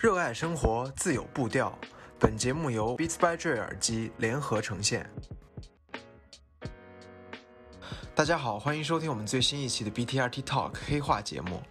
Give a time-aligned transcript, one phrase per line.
[0.00, 1.78] 热爱生活，自有步调。
[2.18, 5.06] 本节目由 Beats by Dre 耳机联合呈现。
[8.14, 11.62] 大家好，欢迎收听我们最新一期的 BTRT Talk 黑话节目。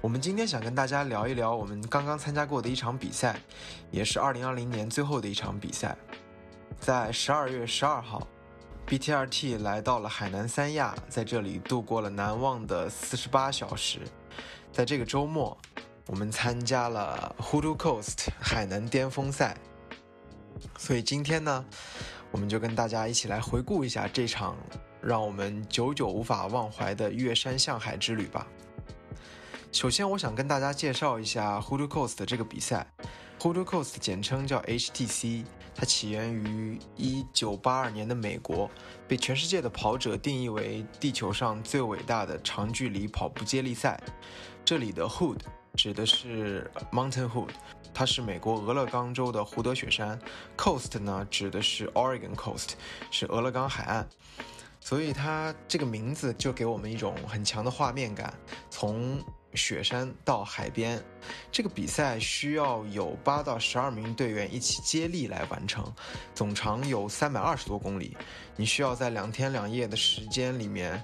[0.00, 3.38] 我们今天想跟大家聊一聊我们刚刚参加过的一场比赛，
[3.90, 5.94] 也是2020年最后的一场比赛。
[6.80, 8.26] 在12月12号
[8.86, 14.00] ，BTRT 来到了海南三亚，在这里度过了难忘的48小时。
[14.72, 15.56] 在这个周末，
[16.06, 19.56] 我们参加了 Hoodoo Coast 海南巅峰赛。
[20.78, 21.64] 所以今天呢，
[22.30, 24.56] 我们就跟大家一起来回顾一下这场
[25.02, 28.46] 让我们久久无法忘怀的越山向海之旅吧。
[29.72, 32.86] 首先，我想跟大家介绍一下 Hoodoo Coast 这个比赛。
[33.40, 38.70] Hoodoo Coast 简称叫 HTC，它起源于1982年的美国，
[39.06, 44.00] 被全世界的跑者定义为地球上最伟大的长距离跑步接力赛。
[44.64, 45.40] 这里的 Hood
[45.76, 47.50] 指的是 Mountain Hood，
[47.92, 50.18] 它是美国俄勒冈州的胡德雪山
[50.56, 52.70] ；Coast 呢指的是 Oregon Coast，
[53.10, 54.08] 是俄勒冈海岸。
[54.80, 58.32] 所以它这个名字就给我们一种很强的画面感，
[58.70, 59.20] 从
[59.54, 61.02] 雪山到海边。
[61.50, 65.92] 这个比赛需要有八到十二名队员一起接力来完成，
[66.34, 68.16] 总长有三百二十多公里。
[68.54, 71.02] 你需要在两天两夜的时间里面，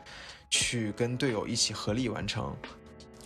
[0.49, 2.57] 去跟队友一起合力完成。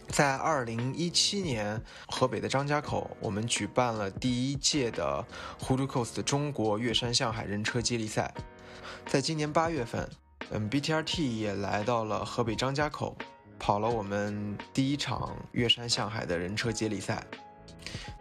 [0.09, 5.25] 在二零一七年，河北的张家口，我们举办了第一届的
[5.61, 8.33] Hoodoo Coast 中国越山向海人车接力赛。
[9.07, 10.09] 在今年八月份。
[10.51, 13.17] 嗯，BTRT 也来到了河北张家口，
[13.59, 17.27] 跑了我们第一场越山向海的人车接力赛，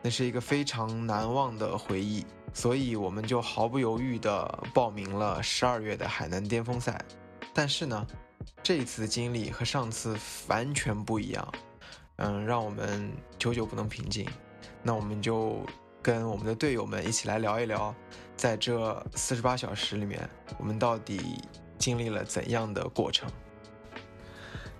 [0.01, 6.99] 那是一个非常难忘的回忆，所以我们就毫不犹豫地报名了十二月的海南巅峰赛。
[7.53, 8.07] 但是呢，
[8.63, 11.53] 这次的经历和上次完全不一样，
[12.17, 14.27] 嗯，让我们久久不能平静。
[14.83, 15.65] 那我们就
[16.01, 17.93] 跟我们的队友们一起来聊一聊，
[18.35, 21.41] 在这四十八小时里面，我们到底。
[21.77, 23.29] 经历了怎样的过程？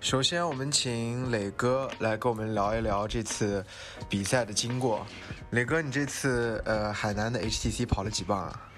[0.00, 3.64] 首先，我们请磊哥来跟我们聊一聊这次
[4.08, 5.06] 比赛的经过。
[5.50, 8.70] 磊哥，你这次呃海南的 HTC 跑了几棒啊？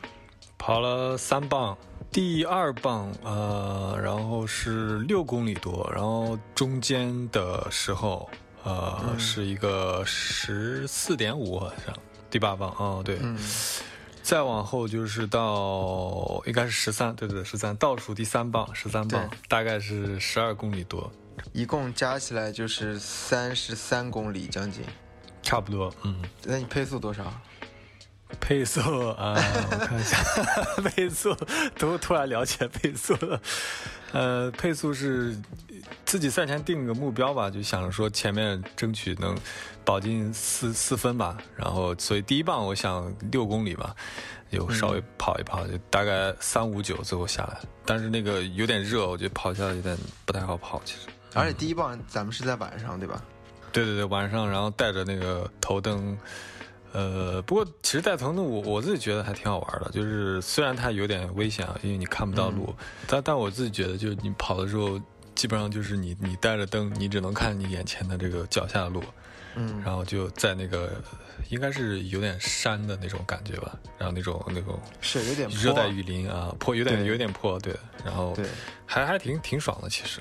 [0.59, 1.79] 跑了三棒，
[2.11, 8.29] 第二棒呃，然后是六公里多，然后中间的时候
[8.65, 11.95] 呃是一个十四点五好像，
[12.31, 13.19] 第八棒啊对。
[14.23, 21.11] 再往后就是到应该是十三，对对对，十三倒数第三棒，十三棒，大概是十二公里多，
[21.55, 24.85] 一共加起来就是三十三公里将近，
[25.43, 26.23] 差不多，嗯。
[26.45, 27.25] 那你配速多少？
[28.41, 28.81] 配速
[29.11, 29.35] 啊，
[29.71, 30.19] 我看一下，
[30.85, 31.35] 配速
[31.79, 33.41] 都突然了解配速了，
[34.13, 35.37] 呃，配速是
[36.05, 39.37] 自己赛前定个目标吧，就想着说前面争取能
[39.85, 43.95] 保进四四分吧，然后所以第一棒我想六公里吧，
[44.53, 49.97] 就稍微跑一跑，就大概三五九最后下来，但是那个有点热，我觉得跑下来有点
[50.27, 51.09] 不太好跑，其实。
[51.35, 53.23] 而且第一棒咱们是在晚上对吧？
[53.73, 56.17] 对对对，晚上，然后带着那个头灯。
[56.93, 59.91] 呃，不过其实带头灯，我我自己觉得还挺好玩的。
[59.91, 62.75] 就是虽然它有点危险啊，因为你看不到路，
[63.07, 65.01] 但但我自己觉得，就是你跑的时候，
[65.35, 69.03] 基本上就是你你带着灯，你只能看你眼前的这个脚下的路，
[69.55, 70.93] 嗯，然后就在那个
[71.51, 78.47] 应该是有点山的那种感觉吧，然后那种那种是有点热带雨林啊，坡有点有点坡，对，然后对，
[78.87, 80.21] 还还挺挺爽的，其实，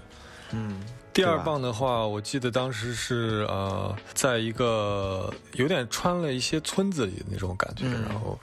[0.52, 0.80] 嗯。
[1.18, 8.40] 第二棒的话，我记得当时是呃，在一个有点穿了一些村子里的那种感觉，然后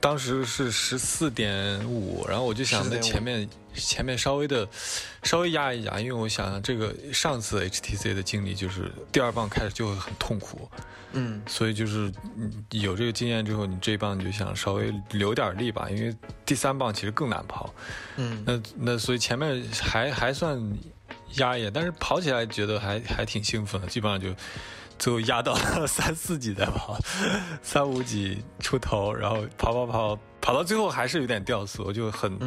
[0.00, 4.68] 当时是十四点五，然后我就想在前面前面稍微的
[5.22, 10.68] 稍微压一压，因为我想这个上次 HTC 的经历就是第二棒开始就会很痛苦，
[11.12, 12.12] 嗯，所以就是
[12.72, 16.12] 有这个经验之后，你这一棒你就想稍微留点力吧，因为
[16.44, 17.72] 第三棒其实更难跑，
[18.16, 20.60] 嗯，那那所以前面还还算。
[21.34, 24.34] 压抑，但是跑起来觉得还还挺兴奋的，基本上就
[24.98, 25.54] 最后压到
[25.86, 26.98] 三四级再跑，
[27.62, 32.38] 三五级出头，然后跑跑跑跑到最后还是有点掉速，就很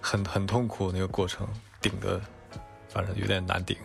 [0.00, 1.46] 很很痛苦那个过程，
[1.80, 2.20] 顶的
[2.88, 3.76] 反正有点难顶。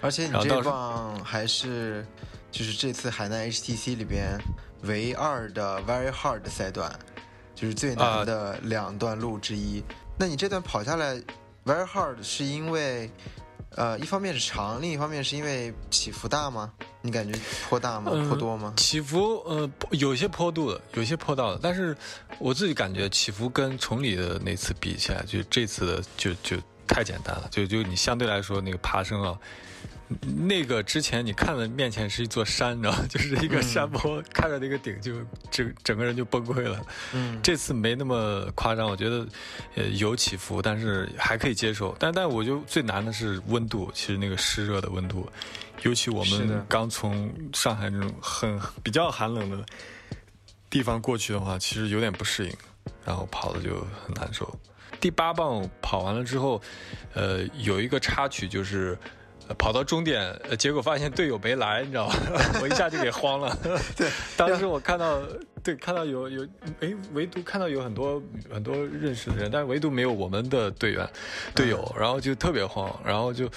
[0.00, 2.06] 而且你这棒还是
[2.50, 4.40] 就是这次海南 HTC 里边
[4.82, 6.96] 唯二的 Very Hard 赛段，
[7.54, 9.82] 就是最难的两段路之一。
[10.16, 11.16] 那你这段跑下来
[11.66, 13.10] Very Hard 是因为？
[13.76, 16.72] 呃，一方面是长，另一方面是因为起伏大吗？
[17.02, 17.38] 你感觉
[17.68, 18.10] 坡大吗？
[18.28, 18.74] 坡多吗？
[18.76, 21.96] 起伏呃，有些坡度的，有些坡道的，但是
[22.38, 26.56] 我自己感觉起伏跟崇礼的那次比起来，就这次的就就
[26.88, 29.38] 太简单了，就就你相对来说那个爬升啊，
[30.20, 33.06] 那个之前你看的面前是一座山，你知道吗？
[33.08, 35.12] 就是一个山坡，看着那个顶就
[35.52, 36.84] 整整个人就崩溃了。
[37.12, 39.24] 嗯，这次没那么夸张，我觉得
[39.76, 41.94] 呃有起伏，但是还可以接受。
[41.96, 45.30] 但但我觉得最难的是温度，其实那个湿热的温度，
[45.82, 49.64] 尤其我们刚从上海那种很比较寒冷的
[50.68, 52.52] 地方过去的话，其实有点不适应，
[53.04, 54.52] 然后跑的就很难受。
[55.00, 56.60] 第八棒跑完了之后，
[57.14, 58.98] 呃，有一个插曲就是。
[59.50, 62.14] 呃跑到终点，呃结果发现队友没来，你知道吗？
[62.62, 63.58] 我一下就给慌了。
[63.96, 65.20] 对， 当时我看到，
[65.62, 66.46] 对，看到有有，
[66.80, 71.08] 哎，唯独看到有很多很多认识的人，但是唯独没有我们的队员
[71.54, 73.50] 队友，然后就特别慌，然后就。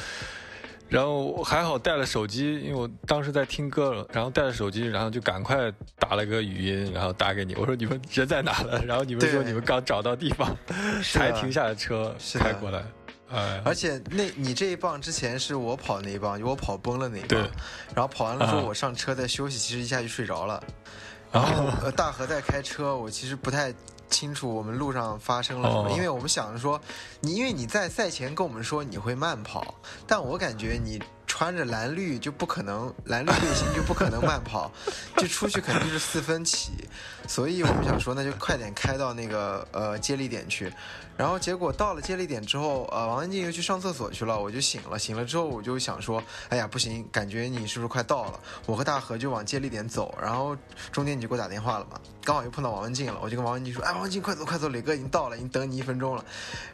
[0.90, 8.80] 然后还好带了手机，因为我当时在听歌了，然后带了手机，然后就赶快打了个语音，然后打给你，我说你们人在哪了？
[8.86, 10.56] 然后你们说你们刚找到地方，
[11.02, 12.84] 才停下了车开过来。
[13.34, 17.40] 哎，而且那你这一棒之前是我跑那一棒，我跑崩了那一棒对，
[17.96, 18.64] 然后跑完了之后啊。
[18.68, 20.64] 我上车在休息，其实一下就睡着了。
[21.32, 23.74] 然后呃大河在开车，我其实不太
[24.08, 25.92] 清楚我们路上发生了什么，哦。
[25.96, 26.80] 因为我们想着说，
[27.22, 29.74] 你因为你在赛前跟我们说你会慢跑，
[30.06, 31.02] 但我感觉你
[31.34, 34.72] 穿着蓝绿就不可能，蓝绿背心就不可能慢跑，
[35.18, 36.88] 就出去肯定是四分起，
[37.28, 40.72] 所以我们想说那就快点开到那个呃接力点去。
[41.16, 44.98] 然后结果到了接力点之后，呃，王文静又去上厕所去了，我就醒了。
[44.98, 48.40] 醒了之后，我就想说，哎呀，不行，感觉你是不是快到了？
[48.66, 50.58] 我和大河就往接力点走，然后
[50.92, 56.26] 中间你就给我打电话了嘛，刚好又碰到王文静了，我就跟王文静说，哎，王文静快走快走，磊哥已经到了，已经等你一分钟了。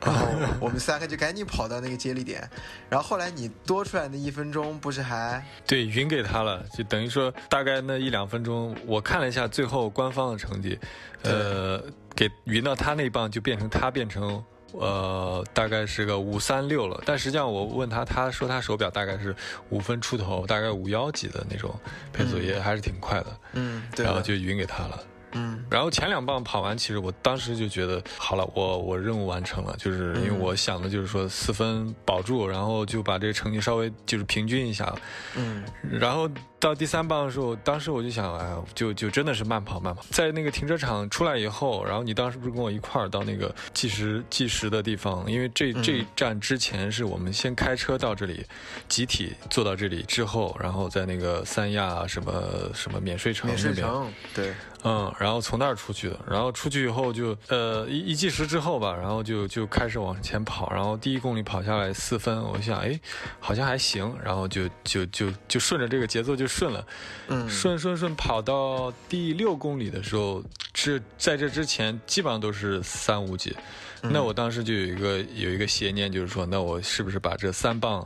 [0.01, 0.25] 然后
[0.61, 2.49] 我们三个就赶紧跑到那个接力点，
[2.89, 5.43] 然后后来你多出来那一分钟不是还？
[5.65, 10.77] 对，匀给他了，就等于说大概那一两分钟，我看了一下最后官方的成绩，
[11.23, 11.83] 呃，
[12.15, 19.35] 给匀到他那一棒就变成他变成呃大概是个五三六了，但实际上我问他，他说他手表大概是
[19.69, 21.73] 五分出头，大概五幺几的那种
[22.13, 22.45] 配速，嗯。
[22.45, 25.03] 也还是挺快的，嗯对然后就匀给他了。
[25.31, 25.63] 嗯。
[25.69, 30.39] 然后前两棒跑完，其实我当时就觉得好了，我我任务完成了，就是因为嗯。
[30.39, 34.93] 我想的就是说四分保住，然后就把这个成绩稍微就是平均一下。
[35.35, 35.63] 嗯。
[35.83, 36.29] 然后
[36.59, 40.03] 到第三棒的时候，当时我就想，哎呀，就就真的是慢跑慢跑。
[40.11, 45.29] 在那个停车场出来以后，然后你当时不是跟我一块儿到那个计时计时的地方？
[45.31, 48.45] 因为这嗯这一站之前是我们先开车到这里，
[48.87, 53.87] 集体坐到这里之后，然后在那个三亚什么什么免税城免税那边。
[53.87, 62.97] 城对嗯，然后从那儿出去的，然后出去以后就呃一一计时之后吧，然后就就开始往前跑，然后第一公里跑下来四分，我想哎
[63.41, 66.85] 好像还行，然后就就就就顺着这个节奏就顺了，
[67.27, 67.47] 嗯。
[67.47, 70.43] 顺顺顺跑到第六公里的时候，
[70.73, 73.55] 这在这之前基本上都是三五几，
[74.01, 74.11] 嗯。
[74.11, 78.05] 那我当时就有一个有一个邪念，就是说那我是不是把这三棒。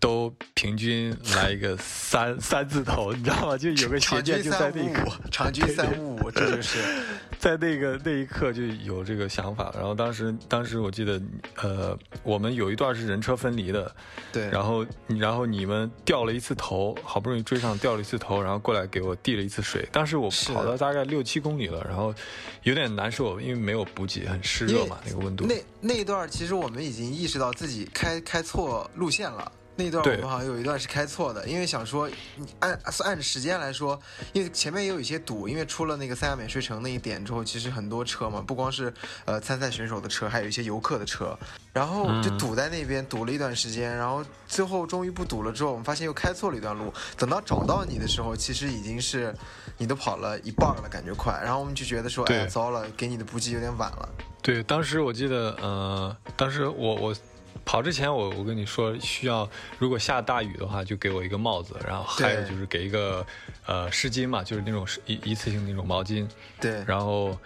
[0.00, 3.58] 都平均来一个 三三字头，你知道吗？
[3.58, 6.78] 就有个邪念就在三五那个五，场均三五五，这就是
[7.38, 11.20] 在那个那一刻就有这个想法，然后当时当时我记得，
[11.56, 13.94] 呃，我们有一段是人车分离的，
[14.32, 19.86] 对，然后然后你们掉了一次头，好不容易追上掉了一次头，然后过来给我递了一次水。
[19.92, 22.14] 当时我跑到大概六七公里了，然后
[22.62, 25.46] 有点难受，因为没有补给，很湿热嘛，那个温度。
[25.46, 29.52] 那那一段其实我们已经意识到自己开开错路线了。
[29.80, 32.06] 那一段我们好像有一段是开错的，因为想说，
[32.36, 33.98] 你按按时间来说，
[34.34, 38.92] 因为前面也有一些堵，因为出了那个三亚免税城那一点之后，其实很多车嘛，不光是
[39.24, 41.34] 呃参赛选手的车，还有一些游客的车，
[41.72, 42.38] 然后就嗯。
[42.38, 49.34] 堵在那边堵了一段时间，然后最后终于不堵了之后，我们发现又开错了一段路，等到找到你的时候，其实已经是
[49.78, 54.08] 你都跑了一半了，感觉快，然后我们就觉得说，哎呀糟了，给你的补给有点晚了，
[54.42, 57.14] 对，当时我记得，呃，当时我我
[57.64, 63.24] 跑之前我我跟你说需要，如果下大雨的话，就给我一个帽子，然后还有就是给一个
[63.66, 66.26] 呃湿巾嘛，就是那种一一次性那种毛巾，
[66.60, 67.38] 对，然后，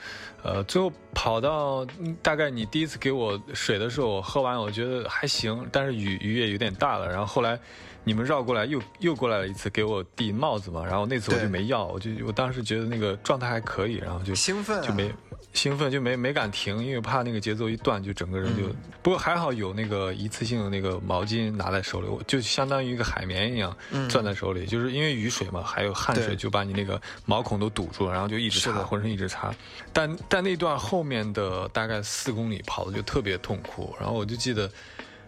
[0.42, 7.08] 呃，最后跑到嗯大概你第一次给我水的时候，我喝完我觉得还行，但是雨雨也有点大了。
[7.08, 7.58] 然后后来
[8.04, 15.10] 你们绕过来又又过来了一次，给我递帽子嘛，然后那次我就没要，我就我当时觉得那个状态还可以，然后就兴奋、啊、就没
[15.54, 18.68] 兴奋，就没没敢停，因为怕那个节奏一断，就整个人就。
[18.68, 29.54] 嗯不过还好有那个一次性的那个毛巾拿在手里，我就相当于一个海绵一样嗯攥在手里，就是因为雨水嘛，还有汗水，就把你那个毛孔都堵住了，然后就一直擦，浑身一直擦。
[29.92, 34.70] 但但那段后面的大概四公里跑的就特别痛苦，然后我就记得。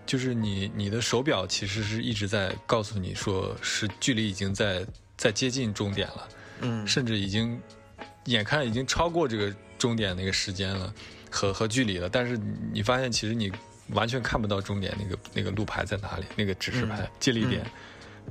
[0.07, 6.29] 就是你，你的手表其实是一直在告诉你说，是距离已经在在接近终点了，
[6.61, 7.61] 嗯，甚至已经
[8.27, 10.93] 眼看已经超过这个终点那个时间了
[11.31, 12.39] 和和距离了，但是
[12.73, 13.53] 你发现其实你
[13.91, 17.65] 完全看不到终点那个那个路牌在哪里，那个指示牌、嗯接力点。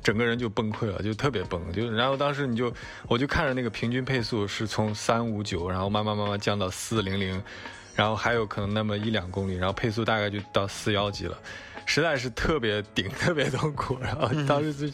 [0.03, 1.71] 整个人就崩溃了，就特别崩。
[1.71, 2.69] 就然后当时你就
[3.07, 7.41] 我就看着那个平均配速是从三五九，然后慢慢慢慢降到四零零，
[7.95, 11.39] 然后还有可能那么一两公里，然后配速大概就到四幺几了，
[11.85, 13.97] 实在是特别顶，特别痛苦。
[14.01, 14.93] 然后当时就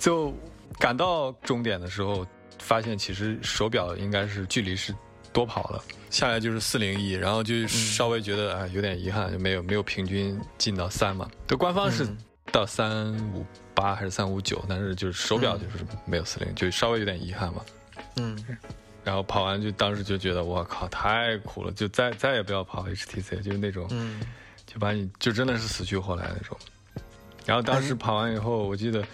[0.00, 0.34] 就
[0.76, 2.26] 赶到终点的时候，
[2.58, 4.92] 发现其实手表应该是距离是
[5.32, 5.82] 多跑了。
[6.10, 11.30] 下来就是四零一，然后就稍微觉得哎有点遗憾，就没有没有平均进到三嘛。
[11.46, 12.06] 对，官方是
[12.50, 17.64] 到三五八还是三五九，但是就是手表就是没有四零，就稍微有点遗憾嘛。
[18.16, 18.36] 嗯，
[19.04, 23.88] 然后跑完就当时就觉得我靠太苦了，就再再也不要跑 HTC，就是那种，
[24.66, 26.56] 就把你就真的是死去活来那种。
[27.46, 29.04] 然后当时跑完以后，我记得，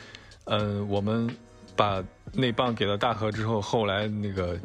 [0.44, 1.28] 嗯，我们
[1.76, 2.02] 把
[2.36, 4.58] 那棒给了大河之后，后来那个。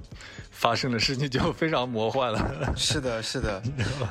[0.54, 2.74] 发生的事情就非常魔幻了。
[2.78, 3.60] 是的，是的。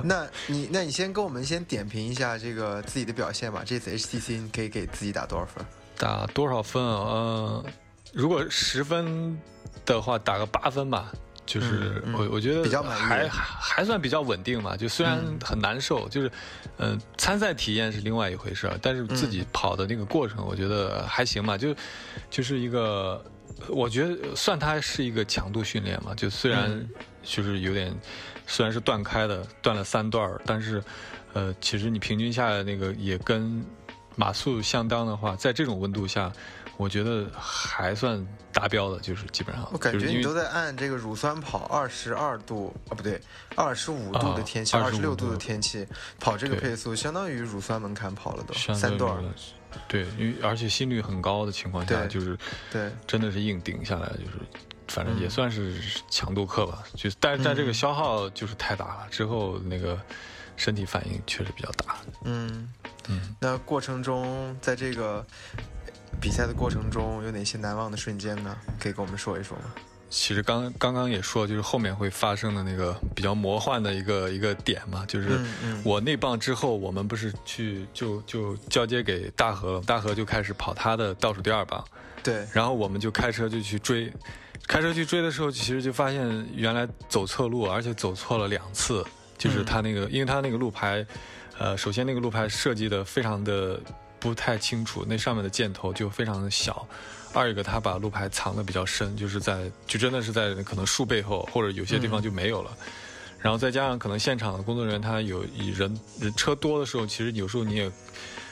[0.02, 3.62] 那你，那你先跟我们先点评一下这个自己的表现吧。
[3.64, 5.64] 这次 HTC 你可以给自己打多少分？
[5.96, 7.62] 打多少分啊？
[7.62, 7.64] 嗯，
[8.12, 9.38] 如果十分
[9.86, 11.12] 的话，打个八分吧。
[11.50, 14.76] 就是我我觉得还还算比较稳定嘛。
[14.76, 16.30] 就虽然很难受，就是，
[16.78, 21.58] 嗯，参赛体验是另外一回事，但是自己跑的那个过程，我觉得还行嘛。
[21.58, 21.74] 就
[22.30, 23.20] 就是一个。
[23.68, 26.88] 我觉得算它是一个强度训练嘛，就虽然
[27.22, 27.94] 就是有点，
[28.46, 30.82] 虽然是断开的，断了三段但是，
[31.34, 33.62] 呃，其实你平均下来那个也跟
[34.16, 36.32] 马速相当的话，在这种温度下，
[36.80, 39.68] 我觉得还算达标的，就是基本上。
[39.70, 43.20] 我感觉你都在按这个乳酸跑二十二度啊，不对，
[43.54, 45.86] 二十五度的天气，二十六度的天气
[46.18, 49.22] 跑这个配速，相当于乳酸门槛跑了都三段。
[49.86, 52.34] 对，因为而且心率很高的情况下，就是
[52.72, 54.40] 对，真的是硬顶下来，就是
[54.88, 56.82] 反正也算是强度课吧。
[56.94, 60.00] 就但是但这个消耗就是太大了，之后那个
[60.56, 61.96] 身体反应确实比较大。
[62.24, 62.72] 嗯
[63.08, 65.24] 嗯，那过程中在这个
[66.18, 68.56] 比赛的过程中有哪些难忘的瞬间呢？
[68.78, 69.64] 可以跟我们说一说吗？
[70.08, 75.38] 其实刚刚刚也说，就是后面会发生的那个比较魔幻的一个一个点嘛，就是
[75.84, 81.84] 我那棒之后，我们不是去就就交接给大河了，大河就开始跑他的倒数第二棒，
[82.24, 84.12] 对，然后我们就开车就去追，
[84.66, 89.06] 开车去追的时候，其实就发现原来走错路，而且走错了两次，
[89.38, 91.06] 就是他那个，因为他那个路牌，
[91.56, 93.80] 呃，首先那个路牌设计的非常的
[94.20, 96.86] 不太清楚，那上面的箭头就非常的小。
[97.32, 102.76] 二一个，他把路牌藏的比较深，就是在就真的是在可能树背后，或者有些地方就没有了。
[103.38, 107.90] 然后再加上可能现场的工作人员他有以人人车多的时候，其实有时候你也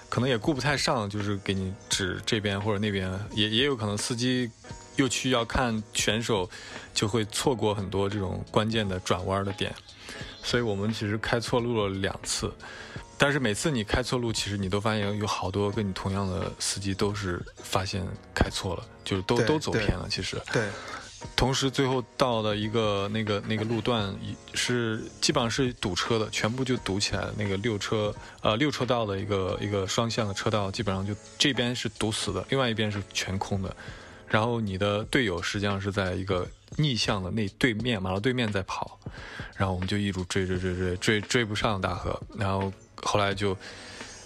[0.08, 4.48] 可能也顾不太上，就是给你指这边或者那边，也也有可能司机
[4.96, 6.48] 又去要看选手，
[6.94, 9.74] 就会错过很多这种关键的转弯的点。
[10.42, 12.50] 所以我们其实开错路了两次。
[13.18, 20.06] 但是每次你开错路，其实你都发现有好多跟你同样的司机都是发现开错了，就是都都走偏了。
[20.08, 20.68] 其实，对。
[21.34, 24.16] 同时最后到的一个那个那个路段
[24.54, 27.34] 是基本上是堵车的，全部就堵起来了。
[27.36, 33.76] 那个六车呃六车道的一个一个双向的车道，基本上就这边是堵死的，另外一边是全空的。
[34.28, 36.46] 然后你的队友实际上是在一个
[36.76, 38.96] 逆向的那对面马路对面在跑，
[39.56, 42.72] 然后我们就一路追追追追追追不上大河，然后。
[43.02, 43.56] 后来就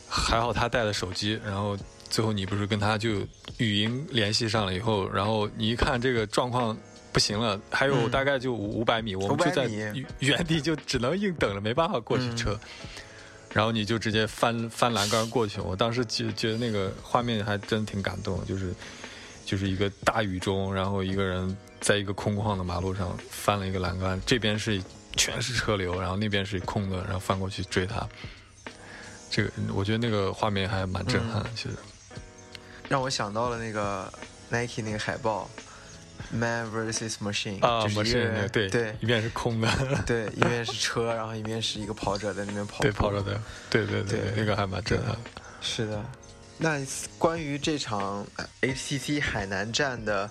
[0.08, 1.76] 还好，他带了手机，然后
[2.10, 3.26] 最后你不是跟他就
[3.58, 6.76] 语音联系上了以后，然后你一看这个状况
[7.12, 9.66] 不行了，还有大概就五百米，我们就在
[10.18, 12.58] 原地就只能硬等了，没办法过去车，
[13.52, 15.60] 然后你就直接翻翻栏杆过去。
[15.60, 18.74] 我当时觉觉得那个画面还真挺感动，就是
[19.44, 24.82] 就是一个大雨中，然后一个人在一个空旷的马路上翻了一个栏杆，这边是
[25.16, 28.06] 全是车流，然后那边是空的，然后翻过去追他。
[29.34, 31.70] 这个我觉得那个画面还蛮震撼，其实
[32.86, 34.12] 让我想到了那个
[34.50, 35.48] Nike 那个海报
[36.30, 39.70] ，Man versus Machine 啊，Machine 对对，一边是空的，
[40.04, 45.16] 对，一边是车，然后一边是一个跑者在那边跑，对，跑者的，对对对，那个还蛮震撼。
[45.62, 46.04] 是的，
[46.58, 46.78] 那
[47.18, 48.26] 关于这场
[48.60, 50.28] HTC 海南站的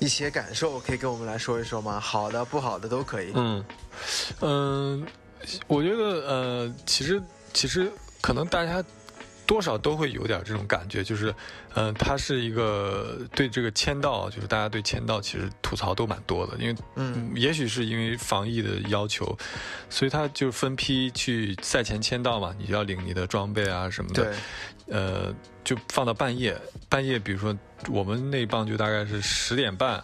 [0.00, 2.00] 一些感受，可以跟我们来说一说吗？
[2.00, 3.30] 好的、不好的都可以。
[3.36, 3.64] 嗯
[4.40, 5.06] 嗯，
[5.68, 7.22] 我觉得呃，其实。
[7.52, 7.90] 其实
[8.20, 8.82] 可能大家
[9.46, 11.34] 多少都会有点这种感觉，就是，
[11.74, 19.36] 嗯，它是一个对这个签到，就是大家对签到其实吐槽都蛮多的，因为，嗯，也许是因为防疫的要求，
[19.88, 24.32] 所以他就分批去赛前签到嘛，你要领你的装备啊什么的，
[24.86, 26.56] 呃，就放到半夜，
[26.88, 27.56] 半夜，比如说
[27.88, 30.00] 我们那棒就大概是十点半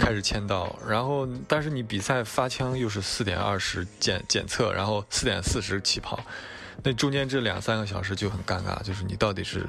[0.00, 6.18] 开始签到，然后但是你比赛发枪又是四点二十检检测，然后四点四十起跑。
[6.82, 9.66] 那中间这两三个小时就很尴尬，就是你到底是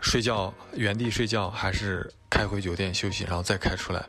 [0.00, 4.04] 睡觉原地睡觉，还是开回酒店休息，然后再开出来。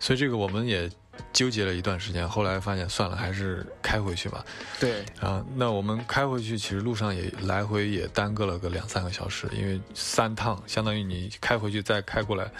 [0.00, 0.90] 所以这个我们也
[1.32, 4.44] 纠结了一段时间，后来发现算了，还是开回去吧。
[4.80, 12.50] 对，啊，那我们开回去，其实路上也来回也耽搁了个两三个小时，因为三趟，相当于你开回去再开过来，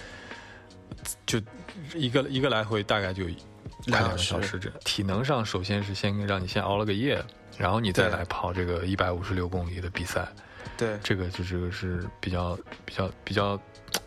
[1.27, 1.41] 就
[1.95, 4.59] 一个一个来回大概就快两个小时。
[4.59, 7.23] 这体能上，首先是先让你先熬了个夜，
[7.59, 10.27] 然后你再来跑这个一百五十六公里的比赛。
[10.77, 13.61] 对，这个就这个是比较比较比较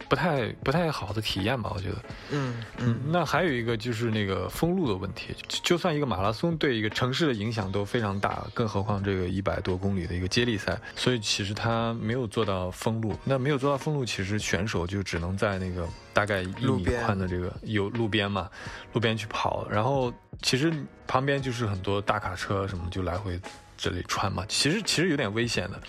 [0.10, 1.96] 不太不太好的体验吧，我觉得。
[2.32, 13.18] 嗯嗯，那还有一个就是那个封路的问题，就算一个马拉松对一个城市的影响都非常大，更何况这个一百多公里的一个接力赛，所以其实它没有做到封路。
[13.24, 18.50] 那没有做到封路，其实选手就只能在那个大概一米宽的这个有路边嘛，
[18.94, 20.72] 路边去跑，然后其实
[21.06, 23.40] 旁边就是很多大卡车什么就来回
[23.78, 25.82] 这里穿嘛，其实其实有点危险的。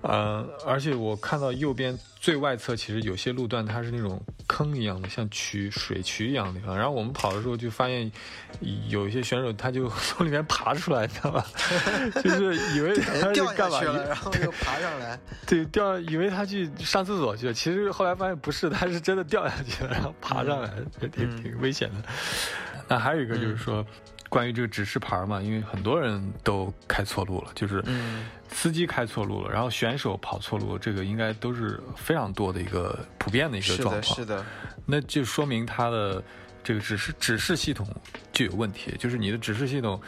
[0.02, 6.74] 呃，而且我看到右边最外侧，其实有些路段它是那种坑一样的，像渠、水渠一样的地方。
[6.74, 8.10] 然后我们跑的时候就发现，
[8.88, 11.44] 有一些选手他就从里面爬出来，你知道吧？
[12.24, 15.20] 就是以为他是干嘛了，然后又爬上来。
[15.46, 17.52] 对，掉，以为他去上厕所去了。
[17.52, 20.70] 其实后来发现不是，他是真的掉下去了，然后爬上来，
[21.02, 21.96] 也挺挺危险的。
[22.88, 23.84] 那还有一个就是说。
[24.30, 27.84] 关于这个指示牌嘛，因为很多人都开错路了，就是
[28.48, 34.02] 司机开错路了，然后选手跑错路，这个应该都是非常多的一个普遍的一个状况。
[34.02, 34.46] 是的，是的。
[34.86, 36.22] 那就说明它的
[36.62, 37.86] 这个指示指示系统
[38.40, 40.00] 就有问题，就是你的指示系统，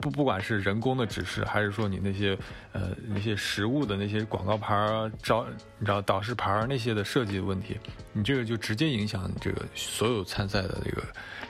[0.00, 2.36] 不不管是人工的指示，还是说你那些
[2.72, 5.46] 呃那些实物的那些广告牌儿、招
[5.78, 7.78] 你知道导示牌儿那些的设计的问题，
[8.12, 11.02] 你这个就直接影响这个所有参赛的这个。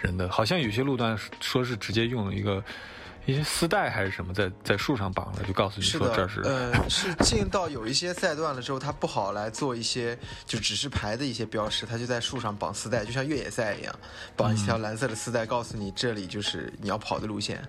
[0.02, 2.62] 人的好像有些路段说是直接用了一个
[3.26, 13.94] 一些丝带还是什么在在树上绑了，就告诉你说这是呃是进到有一些赛段了之后，它不好来做一些就指示牌的一些标识，它就在树上绑丝带，就像越野赛一样，
[14.36, 17.62] 绑一条蓝色的丝带，告诉你这里就是你要跑的路线。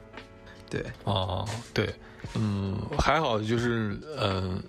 [0.69, 1.93] 对，哦，对，
[2.35, 4.63] 嗯，还好就是嗯。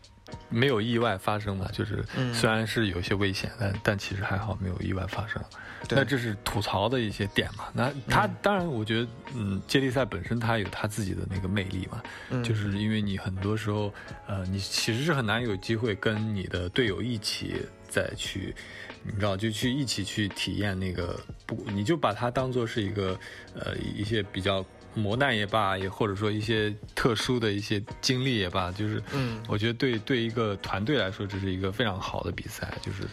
[0.51, 1.67] 没有意外发生嘛？
[1.73, 5.43] 就是虽然是有些危险，但但其实还好没有意外发生。
[5.91, 7.67] 那这是吐槽的一些点嘛？
[7.73, 12.03] 那他当然，我觉得，嗯，接力赛本身它有它自己的那个魅力嘛，
[12.43, 13.93] 就是因为你很多时候，
[14.27, 17.57] 呃，你其实是很难有机会跟你的队友一起
[17.88, 18.55] 再去，
[19.03, 23.19] 你知道，就去一起去体验那个不，你就把它当做是一个，
[23.55, 24.64] 呃，一些比较。
[24.99, 33.05] 磨难也罢，也或者说一些特殊的一些经历也罢，就是，嗯，我觉得对对一个团队来说，这是一个非常好的比赛，就是，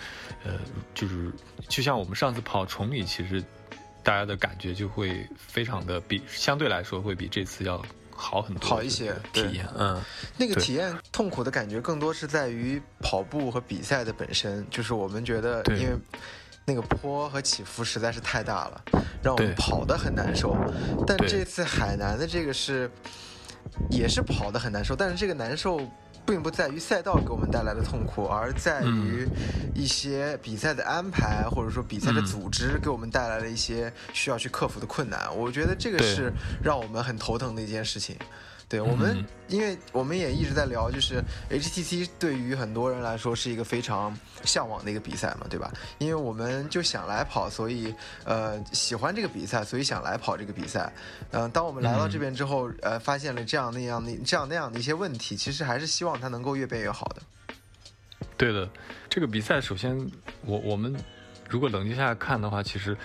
[0.43, 0.60] 呃，
[0.93, 1.32] 就是
[1.69, 3.43] 就像我们上次跑崇礼，其实
[4.04, 10.02] 大家的感觉就会非常的比相对来说会比这次要好很多，好一些体验，嗯，
[10.38, 15.95] 那个体验痛苦的感觉更多是在于跑步和比赛的本身，就是我们觉得因为。
[16.65, 18.82] 那个坡和起伏实在是太大了，
[19.21, 20.58] 让我们跑得很难受。
[21.06, 22.89] 但这次海南的这个是，
[23.91, 24.95] 也是跑得很难受。
[24.95, 25.80] 但是这个难受
[26.25, 29.28] 并不在于赛道给我们带来的痛苦，而在于
[29.75, 35.30] 一些比赛的安排或者说比赛的组织给我们带来了一些需要去克服的困难。
[35.38, 38.17] 我觉得这个是让我们很头疼的一件事情。
[38.67, 45.71] 对我们，因为我们也一直在聊，就是 HTC 对于很多人来说是一个非常向往的一个比赛嘛，对吧？
[45.99, 50.91] 因为我们就想来跑，所以呃喜欢这个比赛，所以想来跑这个比赛。
[51.32, 57.21] 嗯，当我们来到这边之后，呃，发现了这样那样的这样那样的一些问题，其实还是希望它能够越变越好的。
[58.36, 58.67] 对的，
[59.08, 59.95] 这个比赛首先，
[60.43, 60.95] 我我们
[61.47, 62.97] 如果冷静下来看的话，其实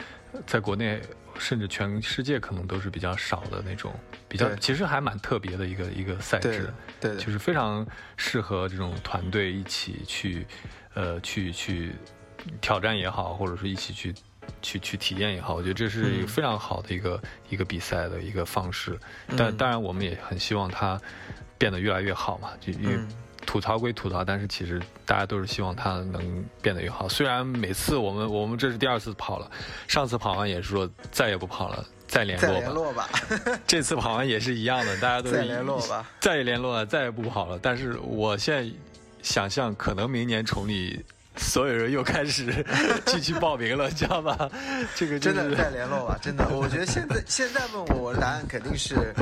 [0.46, 1.00] 在国内。
[1.40, 3.92] 甚至全世界可能都是比较少的那种，
[4.28, 7.84] 比较其实还蛮特别的一个一个赛制，对，就是非常
[8.16, 10.46] 适合这种团队一起去，
[10.94, 11.92] 呃，去去
[12.60, 14.14] 挑战也好，或者说一起去
[14.60, 18.96] 去去体验也好，我觉得这是一个非常好的一个一个比赛的一个方式。
[19.36, 21.00] 但当然，我们也很希望它
[21.58, 22.98] 变得越来越好嘛，就因为。
[23.46, 27.08] 吐槽归吐槽，但是其实大家都是希望他能变得越好。
[27.08, 29.50] 虽然每次我们我们这是第二次跑了，
[29.88, 32.58] 上次跑完也是说再也不跑了，再联络吧。
[32.60, 33.08] 联络吧。
[33.66, 36.08] 这次跑完也是一样的，大家都再联络吧。
[36.20, 37.58] 再也联络了，再也不跑了。
[37.60, 38.70] 但是我现在
[39.22, 41.04] 想象，可能明年崇礼。
[41.36, 42.64] 所有人又开始
[43.06, 44.50] 去去报名了，知道吧？
[44.94, 46.46] 这个真的再联络吧，真的。
[46.50, 49.14] 我觉得现在 现在问我，我的答案肯定是，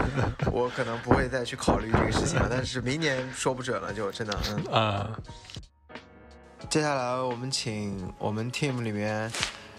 [0.51, 2.49] 我可能不会再去考虑这个事情了。
[2.51, 5.11] 但是明年说不准了，就真的嗯啊。
[6.69, 9.31] 接下来我们请我们 team 里面，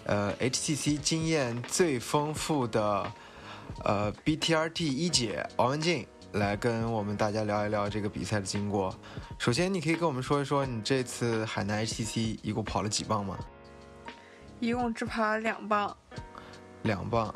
[0.06, 3.12] 呃，HTC 经验最丰富的，
[3.84, 8.96] 呃，BTRT 一姐王文静来跟我们大家聊一聊这个比赛的经过。
[9.39, 13.39] 首先，你可以跟我们说一说你这次海南 HTC 一共跑了几棒吗？
[14.60, 15.95] 一共只跑了两棒。
[16.84, 17.34] 两棒。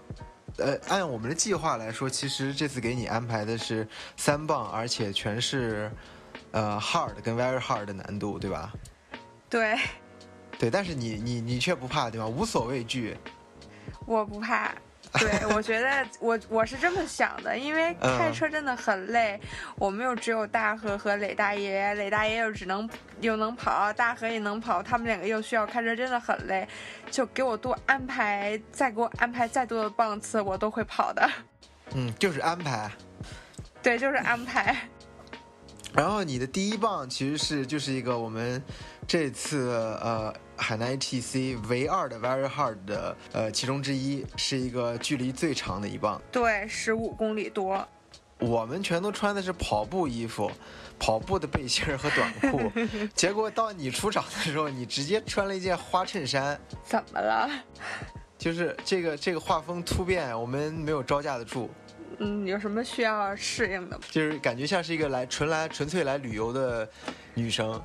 [0.57, 3.87] 呃，按我们的计划来说，其实这次给你安排的是
[4.17, 5.89] 三棒，而且全是
[6.51, 8.73] 呃 hard 跟 very hard 的难度，对吧？
[9.49, 9.79] 对。
[10.59, 12.27] 对，但是你你你却不怕，对吧？
[12.27, 13.17] 无所畏惧。
[14.05, 14.75] 我不怕。
[15.19, 19.39] 对，我觉得我我是这么想的，因为开车真的很累。
[19.75, 22.89] 我们又只有大河和磊大爷，磊大爷又只能
[23.21, 26.67] 又能跑，大河也能跑，他们两个又需要开车，真的很累。
[27.11, 31.29] 就给我多安排，再给我安排再多的棒次，我都会跑的。
[31.93, 32.89] 嗯， 就是安排。
[33.83, 34.75] 对，就是安排。
[35.93, 38.59] 然后你的第一棒其实是就是一个我们
[39.07, 39.69] 这次
[40.01, 40.33] 呃。
[40.55, 47.87] 海南 HTC 唯二的 Very Hard 的呃其中之一，是一个距离最长的一棒，对，十五公里多。
[48.39, 50.51] 我们全都穿的是跑步衣服，
[50.99, 52.71] 跑步的背心和短裤，
[53.15, 57.49] 结果到你出场的时候，你直接穿了一件花衬衫，怎么了？
[58.37, 61.69] 就是这个这个画风突变，我们没有招架得住。
[62.19, 64.03] 嗯，有什么需要适应的吗？
[64.11, 66.87] 就是感觉像是一个来纯来纯粹来旅游的
[67.33, 67.81] 女生。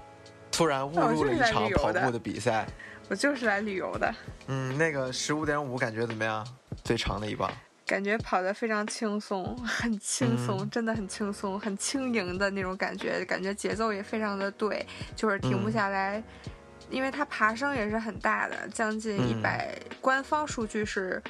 [0.51, 2.67] 突然误入了一场跑步的比赛，
[3.09, 4.15] 我就是来旅游的。
[4.47, 6.47] 嗯，那个十五点五感觉怎么样？
[6.85, 7.51] 最长的一棒，
[7.87, 14.85] 感觉跑得非常轻松，很轻松，真的很轻松，很轻盈的那种感觉，感觉节奏也非常的对，
[15.15, 16.23] 就是停不下来，
[16.91, 21.23] 因为它爬升也是很大的，将近一百，官方数据是。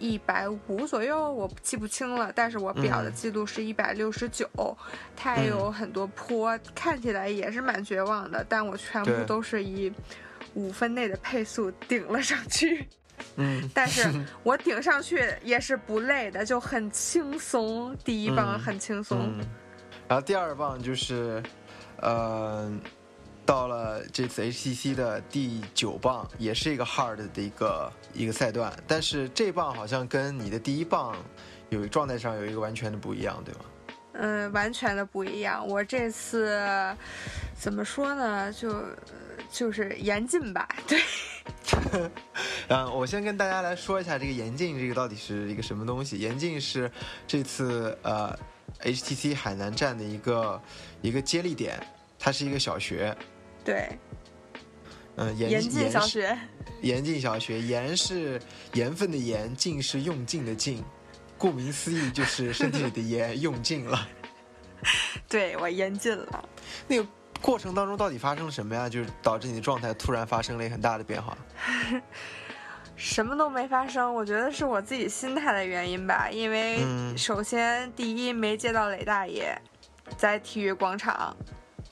[0.00, 4.48] 一百五左右，我记不清了，但是我表的记录是一百六十九，
[5.14, 9.92] 它也有很多坡，看起来也是蛮绝望的，但我全部都是以
[10.54, 12.88] 五分内的配速顶了上去，
[13.36, 14.10] 嗯， 但是
[14.42, 19.32] 我顶上去也是不累的，就很轻松，第一棒很轻松，
[20.08, 21.42] 然后第二棒就是，
[21.98, 22.72] 呃。
[23.50, 31.16] 到了这次 HTC 的第九棒，也是一个 hard 的一个一个赛段，但是这棒好像跟你的第一棒
[31.68, 33.60] 有状态上有一个完全的不一样，对吗？
[34.12, 35.66] 嗯，完全的不一样。
[35.66, 36.96] 我这次
[37.58, 38.52] 怎么说呢？
[38.52, 38.84] 就
[39.50, 41.02] 就是严禁吧， 对。
[42.68, 46.18] 嗯， 我先跟大家来说一下这个严禁这个到底是一个什么东西。
[46.18, 46.88] 严禁是
[47.26, 48.32] 这次呃
[48.84, 50.62] HTC 海南站的一个
[51.02, 51.84] 一个接力点，
[52.16, 53.12] 它是一个小学。
[53.64, 53.98] 对，
[55.16, 56.38] 嗯， 严禁小学，
[56.82, 58.40] 严禁小学，盐是
[58.72, 60.82] 盐分的盐，禁是用尽的尽，
[61.36, 64.08] 顾名思义就是身体里的盐 用尽了。
[65.28, 66.48] 对我严禁了。
[66.88, 67.06] 那个
[67.42, 68.88] 过程当中到底发生了什么呀？
[68.88, 71.36] 就是导致你的状态突然发生了一很大的变化。
[72.96, 76.28] 什么都没发生，我觉得是我自己心态的原因吧。
[76.30, 76.84] 因为
[77.16, 79.54] 首先第一没接到雷大爷，
[80.16, 81.36] 在体育广场。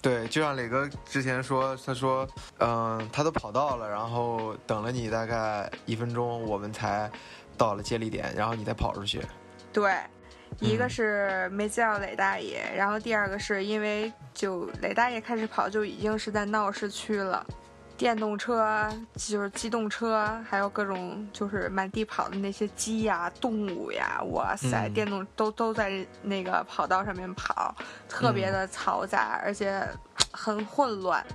[0.09, 2.27] 对，就像磊哥之前说，他说，
[2.61, 7.11] 嗯，他都跑到了，然后等了你大概一分钟，我们才
[7.59, 9.21] 到了接力点，然后你再跑出去。
[9.71, 9.93] 对，
[10.61, 17.45] 一个是没见到磊大爷，然后第二个是因为就磊大爷开始跑就已经是在闹市区了。
[17.99, 27.75] 电动车就是机动车，还有各种就是满地跑的那些鸡呀、动物呀，哇塞，电动都都在那个跑道上面跑，
[28.09, 29.85] 特别的嘈杂，而且
[30.33, 31.27] 很混乱。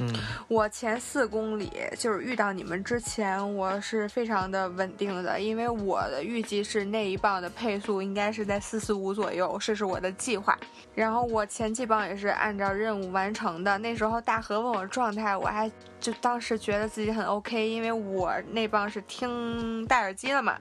[0.00, 0.08] 嗯，
[0.46, 10.56] 我前四公里就是遇到你们之前，我是非常的稳定的，因为我的预计是那一棒的配速应该是在四四五左右，这是我的计划。
[10.94, 13.76] 然后我前几棒也是按照任务完成的。
[13.78, 20.56] 那时候大河问我状态，我还就当时觉得自己很 OK，因为我那棒是听戴耳机了嘛。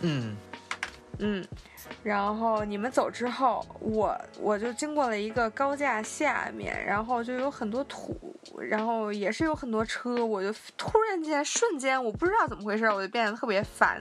[0.00, 0.36] 嗯，
[1.18, 1.44] 嗯。
[2.02, 8.16] 然后你们走之后，我我就经过了一个高架下面，然后就有很多土，
[8.60, 14.00] 然后也是有很多车，我就突然间瞬间我不知道怎么回事，我就变得特别烦。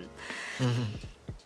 [0.60, 0.88] 嗯，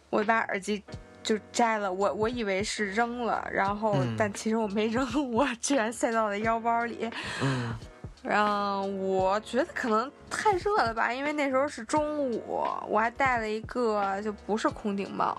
[0.10, 0.84] 我把耳机
[1.24, 7.10] 就摘了，我我以为是扔了，然后但其实我没扔， 我居然塞到了腰包里。
[7.42, 7.74] 嗯，
[8.22, 15.38] 然后我觉得可能太热了吧，因为那时候是中午，我还戴了一个就不是空顶帽。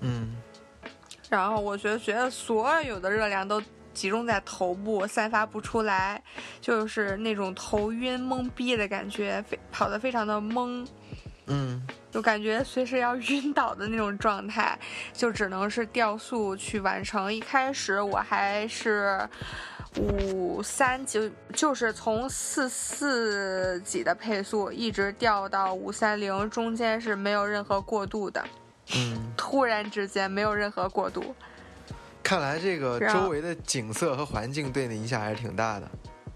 [0.00, 0.36] 嗯，
[1.28, 3.62] 然后我觉得觉得所有的热量都
[3.92, 6.22] 集中在头部，散发不出来，
[6.60, 10.86] 就是那种头晕懵逼的感觉，非跑得非常的懵，
[11.46, 14.78] 嗯，就感觉随时要晕倒的那种状态，
[15.12, 17.32] 就只能是掉速去完成。
[17.32, 19.28] 一开始我还是
[19.96, 28.44] 五三就，就是从四四几的配速一直掉到五三零，中间是没有任何过渡的。
[28.96, 31.34] 嗯，突然之间没有任何过渡，
[32.22, 35.90] 看来这个周围的景色和环境对你的影响还是挺大的。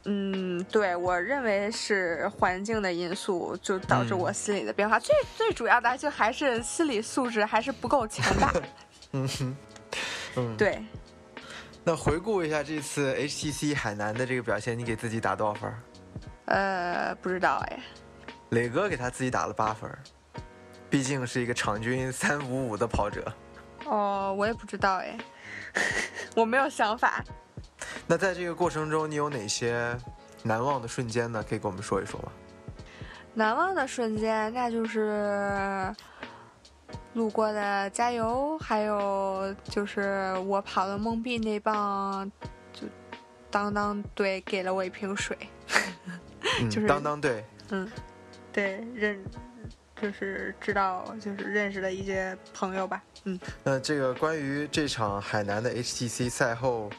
[0.04, 4.98] 嗯，对，我认为是环境的因素，就导致嗯我心理的变化。
[4.98, 8.52] 最最主要的就还是心理素质还是不够强大。
[9.12, 9.56] 嗯哼，
[10.36, 10.56] 嗯，。
[10.56, 10.84] 对，
[11.84, 15.72] 那回顾一下这次 HTC 海南的这个表现，你给自己打多少分？
[16.46, 17.78] 呃，不知道哎。
[18.50, 19.88] 磊哥给他自己打了八分，
[20.92, 23.32] 毕竟是一个场均 三五五的跑者。
[23.86, 25.16] 哦，我也不知道哎，
[26.36, 27.24] 我没有想法。
[28.06, 29.96] 那在这个过程中，你有哪些
[30.42, 31.42] 难忘的瞬间呢？
[31.48, 32.30] 可以跟我们说一说吗？
[33.32, 35.90] 难忘的瞬间，那就是
[37.14, 42.30] 路过的加油，还有就是我跑的懵逼那棒，
[42.70, 42.86] 就
[43.50, 45.38] 当当队给了我一瓶水。
[46.60, 47.90] 嗯，就是当当队，嗯，
[48.52, 49.18] 对，认
[50.02, 53.00] 就是知道，就是认识的一些朋友吧。
[53.22, 56.90] 嗯，那这个关于这场海南的 HTC 赛后，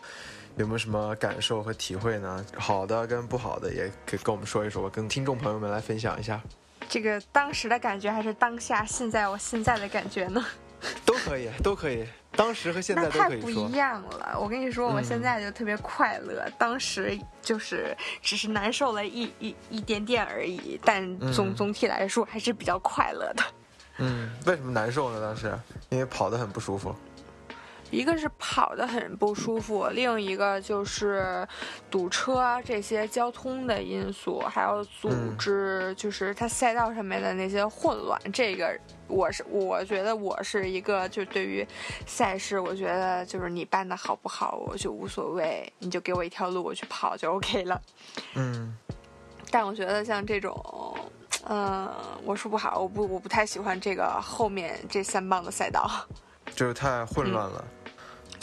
[0.55, 2.45] 有没有什么感受和体会呢？
[2.57, 6.41] 好的跟不好的，也可以跟我们说一说，跟听众朋友们来分享一下，
[6.87, 10.45] 这个当时的感觉还是当下现在我现在的感觉呢？
[11.23, 13.71] 都可以，都可以，当时和现在都可以说太不一。
[13.73, 14.37] 样了。
[14.39, 23.43] 我跟你说，我嗯现在就特别快乐，当时就是只是难受了一一一点点而已，但总、嗯总体来说还是比较快乐的。
[23.97, 25.21] 嗯，为什么难受呢？
[25.21, 25.51] 当时
[25.89, 26.95] 因为跑得很不舒服。
[27.93, 31.47] 一个是跑得很不舒服，另一个就是
[31.91, 38.19] 堵车这些交通的因素，还有组嗯织，就是它赛道上面的那些混乱。
[38.31, 38.75] 这个
[39.07, 41.65] 我是我觉得我是一个，就对于
[42.07, 47.79] 赛事，我觉得就是你办的好不好，我就无所谓，你就给我一条路，我去跑就 OK 了。
[48.33, 48.75] 嗯
[49.51, 50.97] 但我觉得像这种。
[51.49, 51.89] 嗯，
[52.23, 55.89] 我说不好，我不，我不太喜欢这个后面这三棒的赛道。
[56.55, 57.65] 就是太混乱了。
[57.67, 57.82] 嗯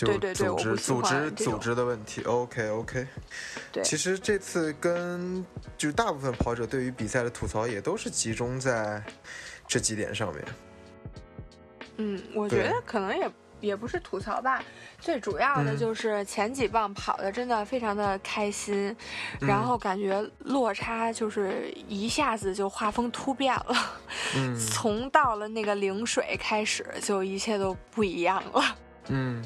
[0.06, 3.06] 对对对组织组织的问题，OK OK。
[3.72, 5.44] 对其实这次跟
[5.76, 9.02] 就大部分跑者对于比赛的吐槽也都是集中在
[9.66, 10.44] 这几点上面。
[11.96, 14.62] 嗯，我觉得可能也也不是吐槽吧，
[15.00, 18.96] 最主要的嗯就是前几棒跑的真的非常的开心，
[19.40, 23.76] 嗯然后感觉落差就是一下子就画风突变了，
[24.34, 28.76] 嗯从到了那个陵水开始，就一切都不一样了。
[29.08, 29.44] 嗯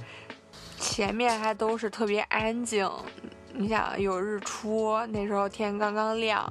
[0.94, 2.88] 前面还都是特别安静，
[3.52, 6.48] 你想有日出，那时候天刚刚亮，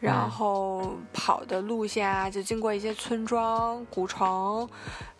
[0.00, 4.68] 然嗯后跑的路线啊，就经过一些村庄、古城，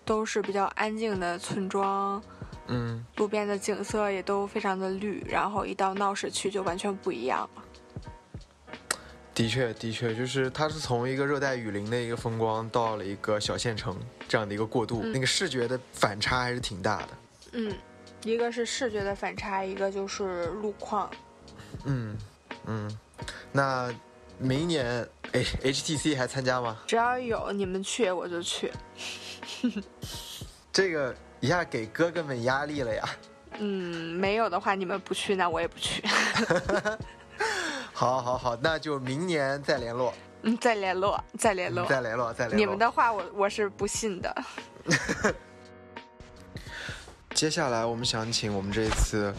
[0.04, 2.20] 都是比较安静的村庄，
[2.66, 7.62] 嗯路边的景色也都非常的绿，然后一到闹市区就完全不一样了。
[9.32, 17.08] 的确，的确，就是它是从一个热带雨林的一个风光，到了一个小县城这样的一个过渡，嗯那个视觉的反差还是挺大的。
[17.52, 17.72] 嗯，
[18.26, 21.08] 一个是视觉的反差，一个就是路况。
[21.84, 22.16] 嗯
[22.66, 22.98] 嗯，
[23.52, 23.94] 那
[24.36, 26.76] 明年 H HTC 还参加吗？
[26.88, 28.72] 只要有你们去，我就去。
[30.72, 33.08] 这个一下给哥哥们压力了呀。
[33.58, 36.02] 嗯，没有的话，你们不去，那我也不去。
[37.94, 40.12] 好，好，好，那就明年再联络，
[40.42, 41.86] 嗯，再联络，再联络。
[41.86, 42.58] 再联络，再联络。
[42.58, 44.34] 你们的话我，我是不信的。
[47.36, 49.30] 接下来，我们想请我们这次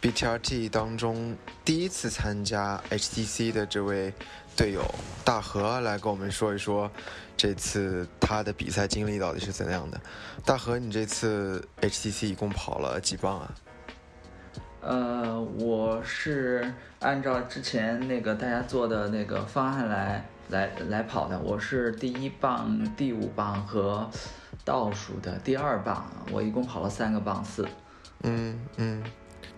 [0.00, 4.14] BTRT 当中第一次参加 HTC 的这位
[4.56, 4.84] 队友
[5.24, 6.88] 大河来跟我们说一说
[7.36, 10.00] 这次他的比赛经历到底是怎样的。
[10.44, 13.54] 大河，你这次 HTC 一共跑了几棒啊？
[14.82, 21.36] 呃，我是按照之前那个大家做的那个方案来来来跑的。
[21.40, 24.08] 我是第一棒、第五棒和
[24.64, 27.68] 倒数的第二棒，我一共跑了三个棒次。
[28.22, 29.02] 嗯嗯，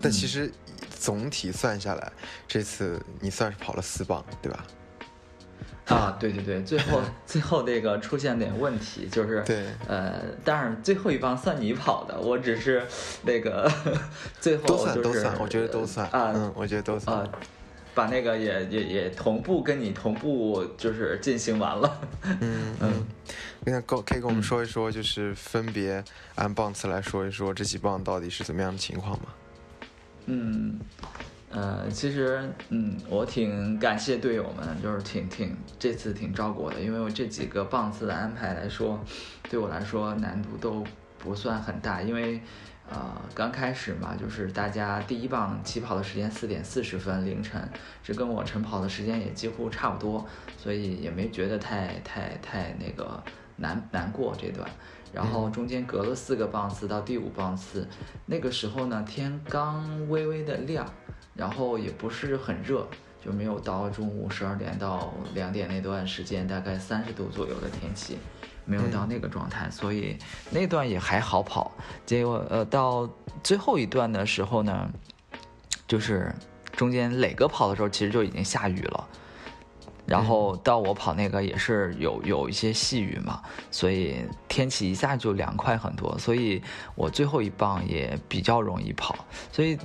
[0.01, 0.51] 但其实
[0.99, 2.11] 总体算下来，
[2.47, 4.65] 这次你算是跑了四棒，对吧？
[5.87, 12.85] 啊，对对对，最后 最后那个出现点问题，就是对呃，但是最后一棒算你跑的，我只是
[13.23, 13.71] 那个
[14.41, 16.05] 最后都算就是都算，我觉得都算。
[16.09, 17.17] 啊，嗯，我觉得都算。
[17.17, 17.29] 啊，
[17.97, 21.99] 把那个也也也同步跟你同步就是进行完了。
[22.41, 23.03] 嗯 嗯，
[23.65, 26.03] 那够可以跟我们说一说，就是分别
[26.35, 29.25] 按棒次来说一说这几棒到底是怎么样的情况吗？
[30.27, 30.79] 嗯，
[31.49, 39.03] 呃，其实嗯，我挺感谢队友们，就是挺挺这次挺照顾我的，因为我这几个棒次的安排来说，
[39.49, 40.85] 对我来说难度都
[41.17, 42.39] 不算很大，因为。
[42.89, 47.61] 呃，刚开始嘛，就是大家第一棒起跑的时间四点四十分凌晨，
[48.01, 50.25] 这跟我晨跑的时间也几乎差不多，
[50.57, 53.21] 所以也没觉得太太太那个
[53.57, 54.69] 难难过这段。
[55.13, 57.87] 然后中间隔了四个棒次到第五棒次，
[58.25, 60.85] 那个时候呢天刚微微的亮，
[61.33, 62.87] 然后也不是很热，
[63.23, 68.17] 就没有到中午十二点到两点那段时间，大概三十度左右的天气，
[68.67, 70.17] 没有到那个状态，所以
[70.51, 71.71] 那段也还好跑。
[72.05, 73.09] 结果呃到
[73.43, 74.87] 最后一段的时候呢，
[75.87, 76.31] 就是
[76.73, 79.07] 中间磊哥跑的时候，其实就已经下雨了。
[80.05, 86.61] 然后到我跑那个也是有有一些细雨嘛，所以天气一下就凉快很多，所以
[86.95, 89.13] 我最后一棒也比较容易跑，
[89.51, 89.77] 所以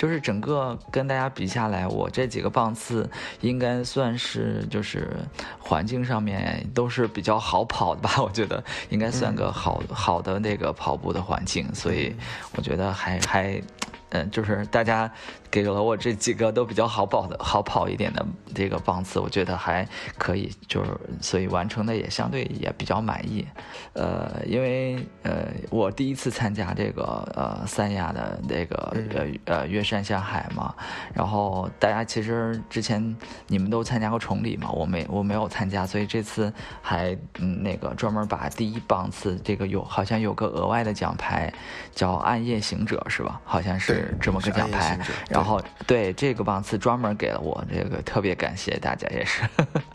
[0.00, 3.06] 就是整个跟大家比下来，我这几个棒次
[3.42, 5.14] 应该算是就是
[5.58, 12.16] 环境上面都是比较好跑的吧， 我觉得应该算个好好的那个跑步的环境，所以
[12.56, 13.62] 我觉得还还。
[14.10, 15.10] 嗯，就是大家
[15.50, 19.86] 给了我这几个都比较好跑的好跑一点的这个棒次，我觉得还
[20.18, 23.46] 可以，就是所以完成的也相对也比较满意。
[23.92, 27.02] 呃，因为呃我第一次参加这个
[27.36, 30.74] 呃三亚的那个呃呃越山下海嘛，
[31.14, 41.52] 然后大家其实之前你们都参加过崇礼嘛，我没我没有参加，所以这次还嗯那个专门把第一棒次这个有好像有个额外的奖牌，
[41.94, 43.40] 叫暗夜行者是吧？
[43.44, 43.99] 好像是。
[44.20, 49.42] 这么个奖牌，然后对这个棒次专门给了我，这个特别感谢大家，也是。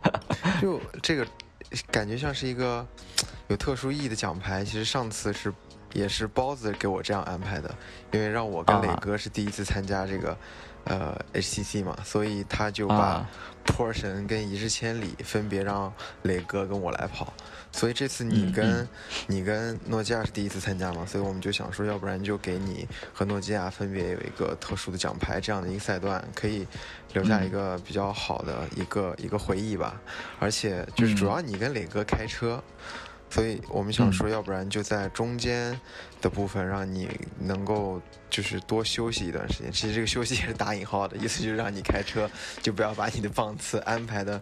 [0.61, 1.27] 就这个
[1.91, 2.85] 感觉像是一个
[3.47, 4.63] 有特殊意义的奖牌。
[4.63, 5.53] 其实上次是
[5.93, 7.73] 也是包子给我这样安排的，
[8.11, 10.37] 因为让我跟磊哥是第一次参加这个
[10.85, 13.27] 呃，HTC 嘛，所以他就把
[13.65, 15.91] 破神跟一日千里分别让
[16.23, 17.33] 磊哥跟我来跑。
[17.71, 18.87] 所以这次你跟
[19.27, 21.05] 你跟诺基亚是第一次参加嘛？
[21.05, 26.65] 所以我们就想说，要不然就给你和诺基亚分别有一个特殊的奖牌，这样的一个赛段可以
[27.13, 29.99] 留下一个比较好的一个一个回忆吧。
[30.39, 32.63] 而且就是主要你跟磊哥开车。
[33.29, 35.77] 所以我们想说，要不然就在中间
[36.21, 37.09] 的部分让你
[37.39, 39.71] 能够就是多休息一段时间。
[39.71, 42.29] 其实这个休息也是打引号的意思，就是让你开车，
[42.61, 44.41] 就不要把你的棒次安排的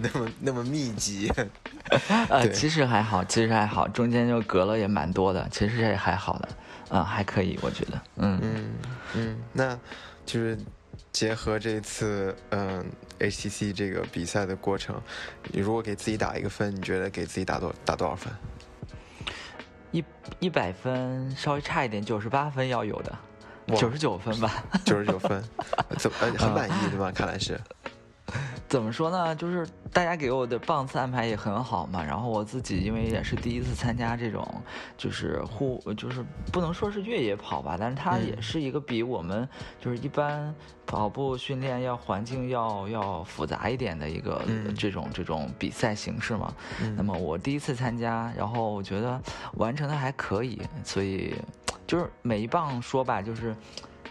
[0.00, 1.30] 那么那么密集。
[2.28, 6.48] 呃，其实还好，其实还好，中间就隔了也蛮多的，其实也还好的，
[6.90, 8.70] 嗯，还可以，我觉得，嗯嗯
[9.14, 9.78] 嗯，那
[10.24, 10.58] 就是。
[11.12, 12.84] 结合这次嗯
[13.18, 15.00] HTC 这个比赛的过程，
[15.52, 18.32] 你如果给自己打一个分，你觉得给自己打多打多少分？
[19.92, 20.04] 一
[20.40, 23.18] 一百分稍微差一点，九十八分要有的，
[23.76, 24.62] 九十九分吧。
[24.84, 25.42] 九十九分，
[25.98, 27.10] 怎么很满意对吧？
[27.12, 27.58] 看来是。
[28.68, 29.34] 怎么说呢？
[29.36, 32.02] 就是大家给我的棒次安排也很好嘛。
[32.02, 34.44] 然后我自己因为也是第一次参加这种，
[34.96, 39.48] 就是户，就是不能说是越野跑吧，但是它也是一个比我们
[39.80, 40.52] 就是一般
[40.84, 44.42] 跑步训练要环境要要复杂一点的一个
[44.76, 46.52] 这种这种比赛形式嘛。
[46.96, 49.22] 那么我第一次参加，然后我觉得
[49.54, 51.32] 完成的还可以，所以
[51.86, 53.54] 就是每一棒说吧，就是。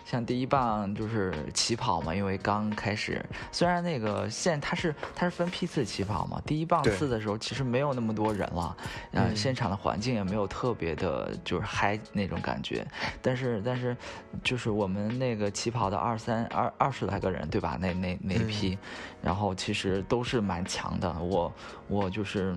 [0.06, 8.78] 像第一棒就是起跑嘛，因为刚开始，虽然那个现它是它是分批次起跑嘛，第一棒次的时候其实没有那么多人了，
[9.12, 12.86] 然后现场的环境也没有特别的就是嗨那种感觉，
[13.20, 13.98] 但是但是
[14.44, 17.76] 就是我们那个起跑的二三二二十来个人对吧？
[17.82, 18.78] 那那那一批，
[19.24, 21.52] 然后其实都是蛮强的，我
[21.88, 22.56] 我就是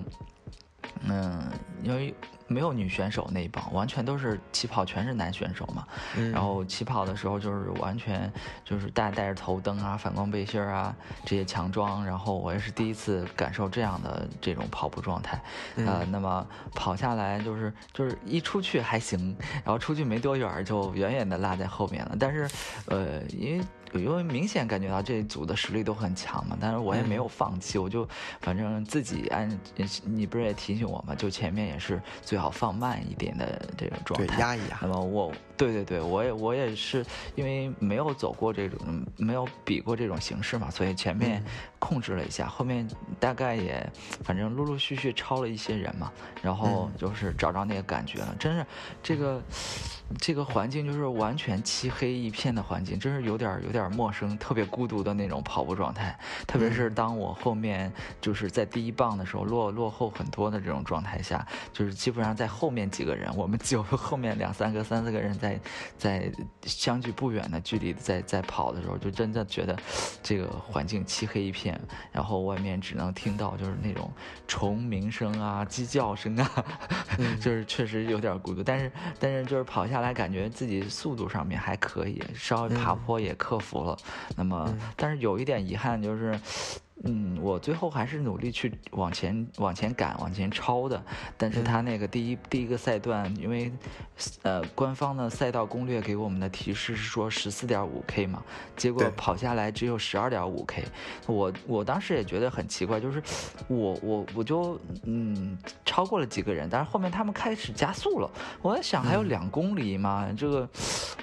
[1.03, 1.41] 嗯，
[1.81, 2.13] 因为。
[2.49, 5.87] 没有女选手那一帮，完全都是起跑，全是男选手嘛。
[6.33, 8.29] 然后起跑的时候就是完全
[8.65, 12.05] 就是带带着头灯啊、反光背心啊这些强装。
[12.05, 15.41] 然后我也是第一次感受这样的这种跑步状态。
[15.77, 22.15] 呃，那么跑下来就是就是一出去还行，然后出去没多远就远远的落在后面了。
[22.19, 22.49] 但是，
[22.87, 23.63] 呃，因为。
[23.93, 28.07] 因为明显感觉到这一组的实力都很强嘛，但是我也没有放弃，我就
[28.41, 29.59] 反正自己按，
[30.03, 34.79] 你不是也提醒我嘛，就前面也是最好放慢一点的这种状态，压一压。
[34.81, 41.43] 那么我，对对对，我也我也是因为没有走过这种，没有比过这种形式嘛，所以前面
[41.79, 42.87] 控制了一下，后面
[43.19, 43.87] 大概也
[44.23, 48.65] 反正陆陆续续超了一些人嘛，然后就是找着那个感觉了，真是
[49.01, 49.41] 这个。
[50.17, 56.17] 这个环境就是完全漆黑一片的环境，真是有点有点陌生，特别孤独的那种跑步状态。
[56.47, 65.59] 特别是当我后面就是在第一棒的时候落落后很多的这种状态下，就是基本上在后面几个人，我们就后面两三个、三四个人在
[65.95, 66.31] 在
[66.63, 69.77] 相距不远的距离在在跑的时候，就真的觉得
[70.23, 71.79] 这个环境漆黑一片，
[72.11, 74.11] 然后外面只能听到就是那种
[74.47, 76.65] 虫鸣声啊、鸡叫声啊，
[77.39, 78.63] 就是确实有点孤独。
[78.63, 79.98] 但是但是就是跑下。
[79.99, 83.97] 来感觉自己速度上面还可以，稍微爬坡也克服了。
[84.35, 86.39] 那么，但是有一点遗憾就是，
[87.03, 91.01] 嗯，我最后还是努力去往前往前赶、往前超的。
[91.37, 93.71] 但是他那个第一、第一个赛段，因为
[94.41, 98.43] 呃官方的赛道攻略给我们的提示是说十四点五 K 嘛，
[98.75, 100.83] 结果跑下来只有十二点五 K。
[101.25, 103.21] 我我当时也觉得很奇怪，就是
[103.67, 108.29] 我我我就嗯超过了几个人，但是后面他们开始加速了。
[108.61, 110.67] 我在想还有两公里嘛，这个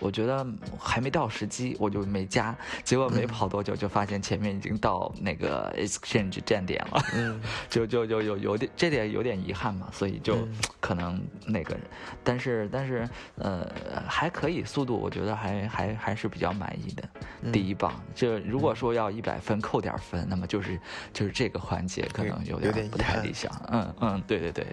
[0.01, 0.47] 我觉得
[0.79, 2.57] 还没到时机，我就没加。
[2.83, 11.77] 结果没跑多久就发现前面已经到那个 exchange 站点了，嗯 就就就有有点这点有点遗憾嘛，所以就嗯可能那个，
[12.23, 13.71] 但是但是呃
[14.07, 17.03] 还可以，速度我觉得还还还是比较满意的。
[17.43, 20.79] 嗯第一棒，这如果说要一百分扣点分，那么就是
[21.13, 23.51] 就是这个环节可能有点不太理想。
[23.71, 24.67] 嗯嗯，对对对，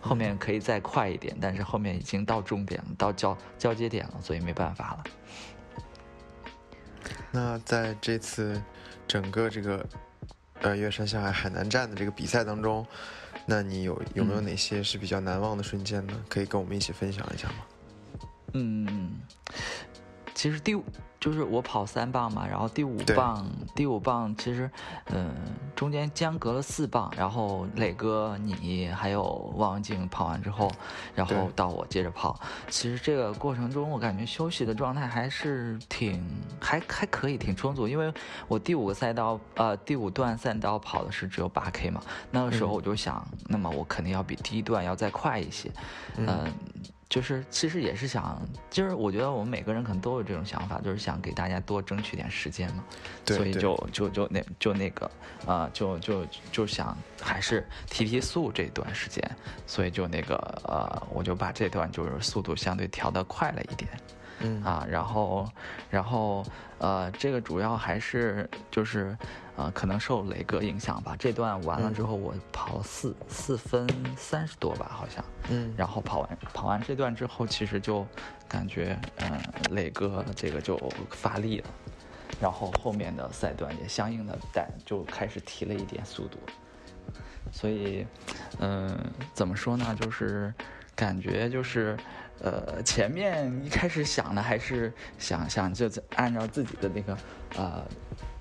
[0.00, 5.04] 后面可以再快一点，但是后面已经到终点了，到交交接点了，所以没办法了。
[7.30, 8.62] 那在这次
[9.06, 9.84] 整个这个
[10.64, 12.86] 呃岳山下海海南站的这个比赛当中，
[13.44, 16.24] 那你有有没有嗯哪些是比较难忘的瞬间呢？
[16.26, 17.54] 可以跟我们一起分享一下吗？
[18.54, 19.20] 嗯，
[20.34, 20.82] 其实第五
[21.24, 23.16] 就是我跑三棒嘛，然后第五对。
[23.16, 24.70] 棒，第五棒其实，
[25.06, 25.34] 嗯、
[25.74, 29.22] 中间间隔了四棒，然后磊哥你还有
[29.56, 30.70] 汪文静跑完之后，
[31.14, 32.38] 然后到我接着跑。
[32.68, 36.22] 其实这个过程中，我感觉休息的状态还是挺
[36.60, 37.88] 还还可以，挺充足。
[37.88, 38.12] 因为
[38.46, 42.74] 我第五个赛道，呃，第五段赛道跑的是只有八 K 嘛，那个时候嗯。
[42.74, 45.70] 我就想，那么我肯定要比第一段要再快一些，
[46.18, 46.26] 嗯。
[46.28, 46.52] 嗯，
[47.14, 52.82] 就是其实也是想，就是我觉得我们每个人可能都有这种想法，就是想给大家多争取点时间嘛，
[53.24, 53.52] 所以对。
[53.52, 55.08] 对就就就那就那个
[55.46, 59.22] 啊、就就就想还是提提速这段时间，
[59.64, 60.34] 所以就那个
[60.64, 63.88] 呃，我就把这段就是速度相对调的快了一点。
[64.40, 64.60] 嗯。
[64.64, 65.48] 啊，然后，
[65.88, 66.44] 然后，
[66.78, 69.16] 呃，这个主要还是就是，
[69.56, 71.14] 呃，可能受磊哥影响吧。
[71.18, 75.24] 这段完了之后，我跑四四分三十多吧，好像。
[75.50, 78.06] 嗯然后跑完跑完这段之后，其实就
[78.48, 80.78] 感觉，嗯、磊哥这个就
[81.10, 81.66] 发力了，
[82.40, 86.38] 然后后面的赛段也相应的带就开始提了一点速度，
[87.52, 88.06] 所以，
[88.58, 88.98] 嗯、
[89.32, 89.96] 怎么说呢？
[90.00, 90.52] 就是
[90.94, 91.96] 感觉就是，
[92.40, 97.16] 呃，前面一开始想的还是想想就按照自己的那个，
[97.56, 97.84] 呃。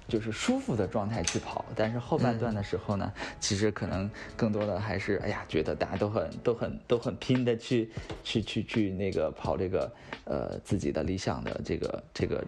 [0.05, 7.89] 就是舒服的状态去跑，但是后半段的时候呢，其实可能更多的还是，哎呀，觉得大家都很都很都很拼的去
[8.21, 9.91] 去去去那个跑这个
[10.25, 12.43] 呃自己的理想的这个这个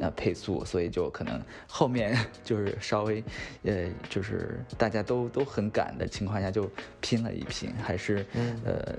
[0.00, 3.22] 呃配速，所以就可能后面 就是稍微
[3.64, 6.68] 呃就是大家都都很赶的情况下就
[7.02, 8.58] 拼了一拼，还是嗯。
[8.64, 8.96] 呃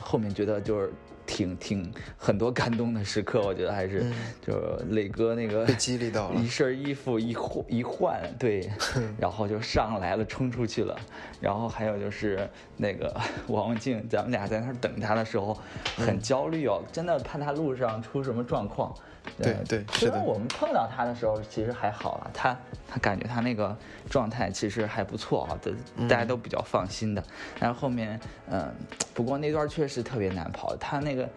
[0.00, 0.92] 后面觉得就是
[1.26, 8.70] 挺挺很多感动的时刻，我觉得还是嗯就是磊哥那个被激励到了 一身衣服一换一换，对，
[9.18, 10.96] 然后就上来了，冲出去了。
[11.40, 13.14] 然后还有就是那个
[13.48, 15.56] 王文静，咱们俩在那儿等他的时候
[15.98, 18.94] 嗯很焦虑哦，真的怕他路上出什么状况。
[19.38, 22.56] 对呃对虽然我们碰到他的时候其实还好了，他
[22.88, 23.76] 他感觉他那个
[24.08, 25.58] 状态其实还不错啊，
[25.96, 27.22] 嗯大家都比较放心的。
[27.60, 28.18] 然后后面，
[28.50, 28.74] 嗯、
[29.14, 31.28] 不过那段确实特别难跑，他那个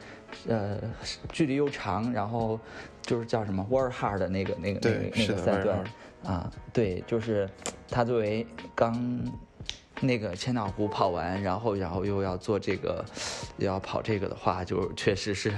[0.48, 0.78] 呃
[1.32, 2.60] 距离又长，然后
[3.02, 5.84] 就是叫什么 War Hard 的那个那个那个那个赛段
[6.24, 7.50] 啊，对，就是
[7.90, 9.22] 他作为刚。
[10.02, 13.04] 那个千岛湖跑完，然后然后又要做这个，
[13.58, 15.54] 又要跑这个的话，就确实是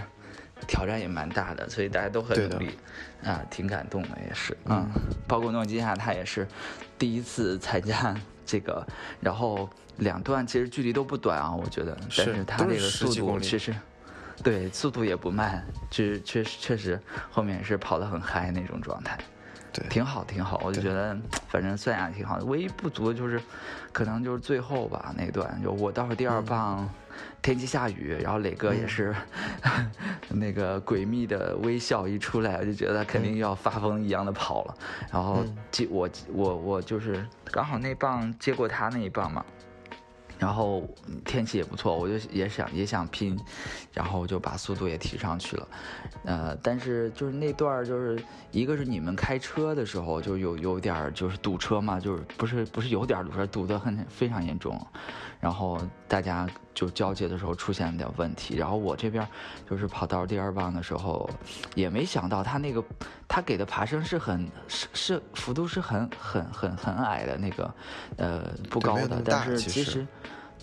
[0.67, 2.71] 挑战也蛮大的，所以大家都很努力
[3.23, 4.87] 啊，挺感动的也是嗯。
[5.27, 6.47] 包括诺基亚他也是
[6.97, 8.85] 第一次参加 这个，
[9.19, 13.73] 然后两段其实距离都不短啊，我觉得，但是是他都是这个速度其实。
[14.43, 16.99] 对，速度也不慢，确确实确实
[17.29, 19.15] 后面是跑得很嗨那种状态。
[19.71, 21.15] 对挺好，挺好，我就觉得
[21.47, 22.45] 反正算下来挺好的。
[22.45, 23.39] 唯一不足的就是，
[23.93, 26.89] 可能就是最后吧那段，就我倒是第嗯二棒，
[27.41, 29.15] 天气下雨，然后磊哥也是、
[30.29, 34.75] 那个诡秘的微笑一出来，我就觉得他肯定要发疯一样的跑了。
[35.11, 39.45] 然后嗯接我我我就是刚好那棒接过他那一棒嘛。
[40.39, 40.89] 然后
[41.23, 43.39] 天气也不错，我就也想也想拼，
[43.93, 45.67] 然后就把速度也提上去了，
[46.25, 54.83] 呃，但是就是那段儿就是一个是你们开车的时候就有有点就是堵车嘛，就是不是不是有点堵车，堵得很非常严重，
[55.41, 59.27] 然后大家就交接的时候出现了点问题，然后我这边
[59.69, 61.29] 就是跑到第二棒的时候，
[61.75, 62.81] 也没想到他那个
[63.27, 67.73] 他给的爬升是很是是幅度是很很很很矮的那个，
[68.17, 70.07] 呃不高的但是其实其实。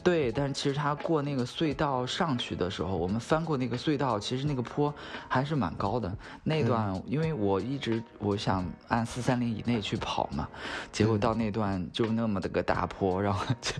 [0.09, 4.93] 对，但是其实他过那个隧道上去的时候，我们翻过那个隧道，其实那个坡
[5.29, 6.11] 还是蛮高的。
[6.43, 10.49] 那段，因为我一直我想按四三零以内去跑嘛，
[10.91, 13.75] 结果到那段就那么的个大坡，然后就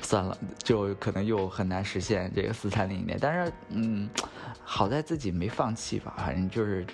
[0.00, 3.18] 算了，就可能又很难实现这个四三零以内。
[3.20, 4.08] 但是，嗯，
[4.64, 6.86] 好在自己没放弃吧，反正就是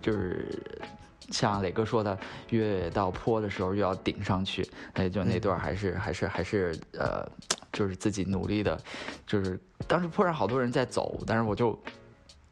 [0.00, 0.80] 就是。
[1.30, 2.18] 像磊哥说的，
[2.50, 7.26] 越到坡的时候越要顶上去，那就那段还是还是还是呃，
[7.72, 8.78] 就是自己努力的，
[9.26, 9.58] 就是
[9.88, 11.78] 当时坡上好多人在走，但是我就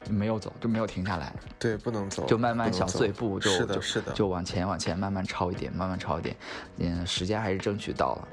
[0.08, 1.32] 没有走，就没有停下来。
[1.58, 6.36] 对，不能走，就慢慢小碎步，是的，是的，就往前往前慢慢超一点，慢慢超一点，
[6.78, 8.28] 嗯，时间还是争取到了，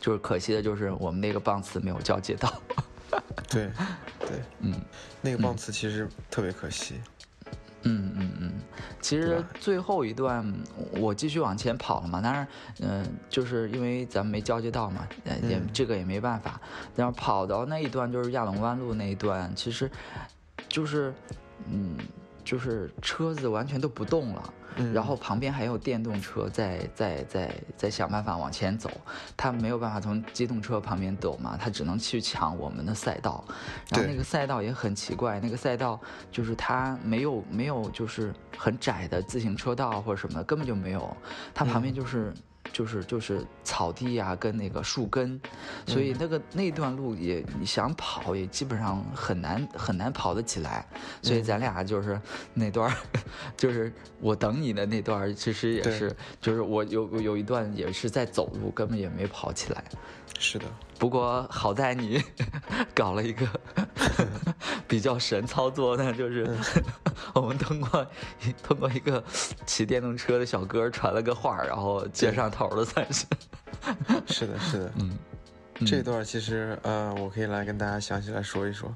[0.00, 2.52] 就是可惜的就是我们那个棒次没有交接到。
[3.48, 3.70] 对，
[4.20, 4.74] 对，嗯，
[5.20, 6.94] 那个棒次其实特别可惜。
[6.96, 7.02] 嗯
[7.84, 8.52] 嗯嗯嗯，
[9.00, 10.44] 其实最后一段
[10.98, 12.48] 我继续往前跑了嘛，当然，
[12.80, 16.60] 嗯，就是因为咱们没交接到嘛，也这个也没办法。
[16.96, 19.90] 然后跑到那一段就是亚龙湾路那一段，其实，
[20.68, 21.14] 就是，
[21.70, 21.96] 嗯。
[22.44, 24.54] 就是车子完全都不动了，
[24.92, 28.90] 然后旁边还有电动车在在在在想办法往前走，
[29.36, 33.44] 他没有办法从机动车旁边走嘛，他只能去抢我们的赛道，
[33.88, 35.98] 然后那个赛道也很奇怪，那个赛道
[36.30, 41.16] 就是它没有没有就是很窄的自行车道或者什么的，根本就没有，
[41.54, 42.32] 它旁边就是。
[42.74, 45.40] 就是就是草地呀，跟那个树根，
[45.86, 50.84] 所以那个那段路也你想跑也基本上很难很难跑得起来，
[51.22, 52.20] 所以咱俩就是
[52.52, 52.92] 那段，
[53.56, 59.84] 就是我等你的那段，其实也是，就是我有有一段也是在走路，根本也没跑起来。
[60.38, 60.66] 是的，
[60.98, 62.22] 不过好在你
[62.94, 63.46] 搞了一个
[64.86, 66.46] 比较神操作那，就是
[67.34, 68.06] 我们通过
[68.62, 69.22] 通过一个
[69.66, 73.24] 骑电动车的小哥传了个话，然后接上头了，算是。
[74.26, 75.16] 是的，是的，嗯。
[75.84, 78.94] 这段其实，呃，我可以来跟大家详细来说一说，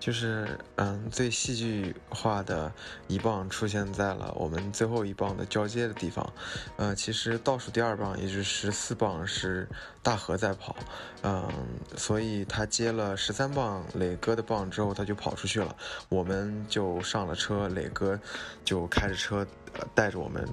[0.00, 2.72] 就是，嗯，最戏剧化的
[3.06, 6.32] 一棒出现在了我们最后一棒的交接的地方，
[6.76, 9.68] 呃，其实倒数第二棒，也就是十四棒是
[10.02, 10.74] 大河在跑，
[11.22, 11.48] 嗯，
[11.96, 15.76] 所以他接了十三棒磊哥的棒之后，他就跑出去了，
[16.08, 18.18] 我们就上了车，磊哥
[18.64, 19.46] 就开着车
[19.94, 20.44] 带着我们。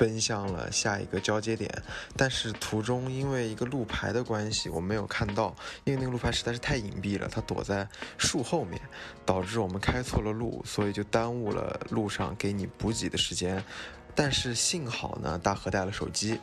[0.00, 1.70] 奔向了下一个交接点，
[2.16, 7.86] 但是途中因为一个路牌的关系，我没有看到，因为那个路牌实在是太隐蔽了，它躲在
[8.16, 8.80] 树后面，
[9.26, 13.62] 导致我们开错了路，所以就耽误了路上给你补给的时间。
[14.14, 16.38] 但是幸好呢，大河带了手机，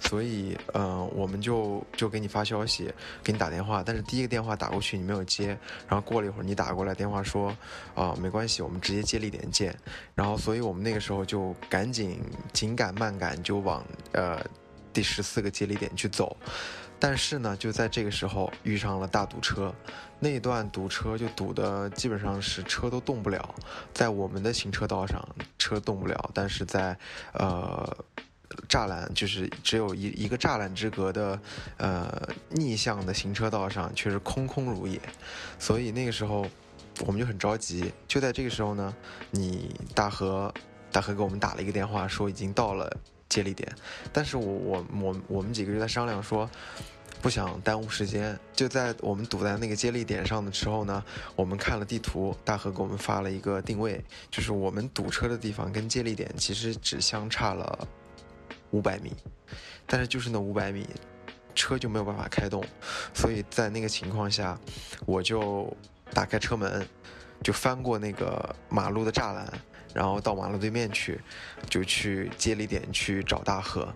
[0.00, 2.92] 所以，呃，我们就就给你发消息，
[3.22, 3.82] 给你打电话。
[3.84, 5.48] 但是第一个电话打过去你没有接，
[5.88, 7.56] 然后过了一会儿你打过来电话说，
[7.94, 9.74] 啊，没关系，我们直接接力点见。
[10.14, 12.20] 然后，所以我们那个时候就赶紧
[12.52, 14.44] 紧赶慢赶就往呃
[14.92, 16.36] 第十四个接力点去走。
[17.00, 19.72] 但是呢，就在这个时候遇上了大堵车，
[20.18, 23.54] 那段堵车就堵的基本上是车都动不了，
[23.94, 25.24] 在我们的行车道上
[25.58, 26.98] 车动不了，但是在
[27.32, 27.96] 呃
[28.68, 31.40] 栅栏就是只有一一个栅栏之隔的
[31.76, 35.00] 呃逆向的行车道上却是空空如也，
[35.58, 36.44] 所以那个时候
[37.06, 37.92] 我们就很着急。
[38.08, 38.92] 就在这个时候呢，
[39.30, 40.52] 你大河
[40.90, 42.90] 大河给我们打了一个电话，说已经到了。
[43.28, 43.70] 接力点，
[44.12, 46.48] 但是我我我我们几个就在商量说，
[47.20, 51.04] 不想耽误时间，就在我们堵在那个接力点上的时候呢，
[51.36, 57.86] 我们看了地图，大河给我们发了一个定位，就是我们堵车的地方跟接力点其实只相差了
[58.70, 59.12] 五百米，
[59.86, 60.86] 但是就是那五百米，
[61.54, 62.64] 车就没有办法开动，
[63.12, 64.58] 所以在那个情况下，
[65.04, 65.70] 我就
[66.12, 66.86] 打开车门，
[67.42, 69.46] 就翻过那个马路的栅栏。
[69.94, 71.20] 然后到马路对面去，
[71.68, 73.92] 就去接力点去找大河，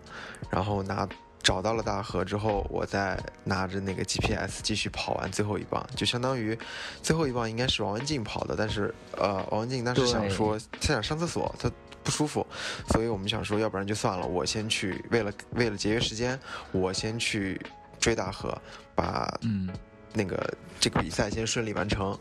[0.51, 1.09] 然后拿
[1.43, 6.57] 找到了大河之后，我再拿着那个 GPS 继续跑完最后一棒，就相当于
[7.03, 11.71] 最后一棒应该是王文静跑的，但是呃，王文静当时想说他想上厕所，他
[12.05, 12.47] 不舒服，
[12.91, 16.39] 所以我们想说要不然就算了，我先去，为了为了节约时间，
[16.71, 17.61] 我先去
[17.99, 18.57] 追大河，
[18.95, 19.69] 把嗯
[20.13, 22.19] 那个这个比赛先顺利完成。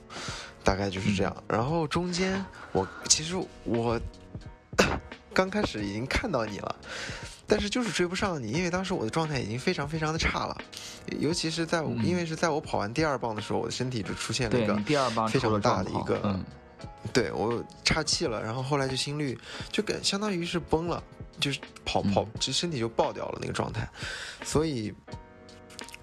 [0.63, 3.99] 大概就是这样，然后中间我其实我
[5.33, 6.75] 刚开始已经看到你了，
[7.47, 10.55] 但是就是追不上你，因为当时我的状态已经非常非常的差了，
[11.19, 14.75] 尤其是在因为是在我跑完第二棒的时候，我的身体就出现了一个
[15.27, 16.39] 非常大的一个，
[17.11, 19.35] 对我岔气了，然后后来就心率
[19.71, 21.03] 就跟相当于是崩了，
[21.39, 23.89] 就是跑跑就身体就爆掉了那个状态，
[24.43, 24.93] 所以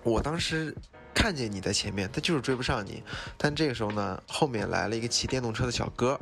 [0.03, 0.75] 我当时。
[1.15, 3.03] 看见你在前面，他就是追不上你。
[3.37, 6.19] 但这个时候呢，后面来了一个骑电动车的小哥，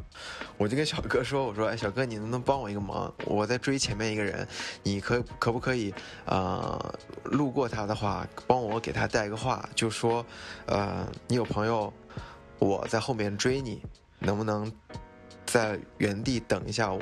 [0.56, 3.12] 我就跟小哥说：“我说，哎，小哥，你能不能帮我一个忙？
[3.26, 4.48] 我在追前面一个人，
[4.82, 5.92] 你可可不可以，
[6.24, 10.24] 呃，路过他的话，帮我给他带个话，就说，
[10.66, 11.92] 呃，你有朋友，
[12.58, 13.82] 我在后面追你，
[14.18, 14.72] 能不能
[15.44, 17.00] 在原地等一下我？”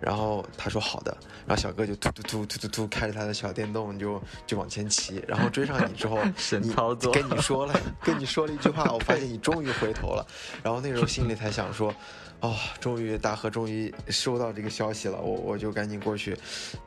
[0.00, 1.16] 然后他说好的，
[1.46, 10.26] 然后小哥就突突突突突突开着他的小电动就就往前骑，然后追上你之后， 神你操作跟你说了跟你说了一句话，我发现你终于回头了，
[10.62, 11.94] 然后那时候心里才想说，
[12.40, 16.36] 哦，终于大河终于收到这个消息了，我我就赶紧过去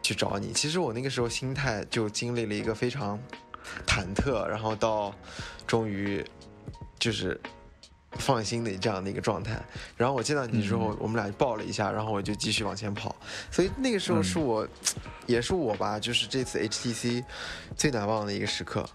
[0.04, 0.54] 去找你。
[0.54, 3.20] 其实我那个时候心态就经历了一个非常
[3.88, 5.14] 忐忑，然后到
[5.66, 6.24] 终于
[7.00, 7.40] 就是。
[8.14, 9.62] 放心的这样的一个状态，
[9.96, 13.16] 然后我见到你之后，我们俩抱了一下，然后我就继续往前跑，
[13.52, 14.68] 所以那个时候是我，
[15.28, 17.24] 也是我吧，就是这次 HTC
[17.76, 18.88] 最难忘的一个时刻，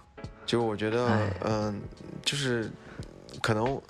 [0.45, 1.33] 就我觉得，哎。
[1.45, 1.81] 嗯，
[2.25, 2.71] 就是
[3.41, 3.81] 可能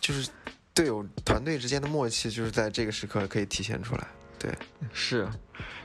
[0.00, 0.28] 就是
[0.72, 4.06] 队友团队之间的默契，就是在这个时刻可以体现出来，
[4.38, 4.52] 对，
[4.92, 5.26] 是，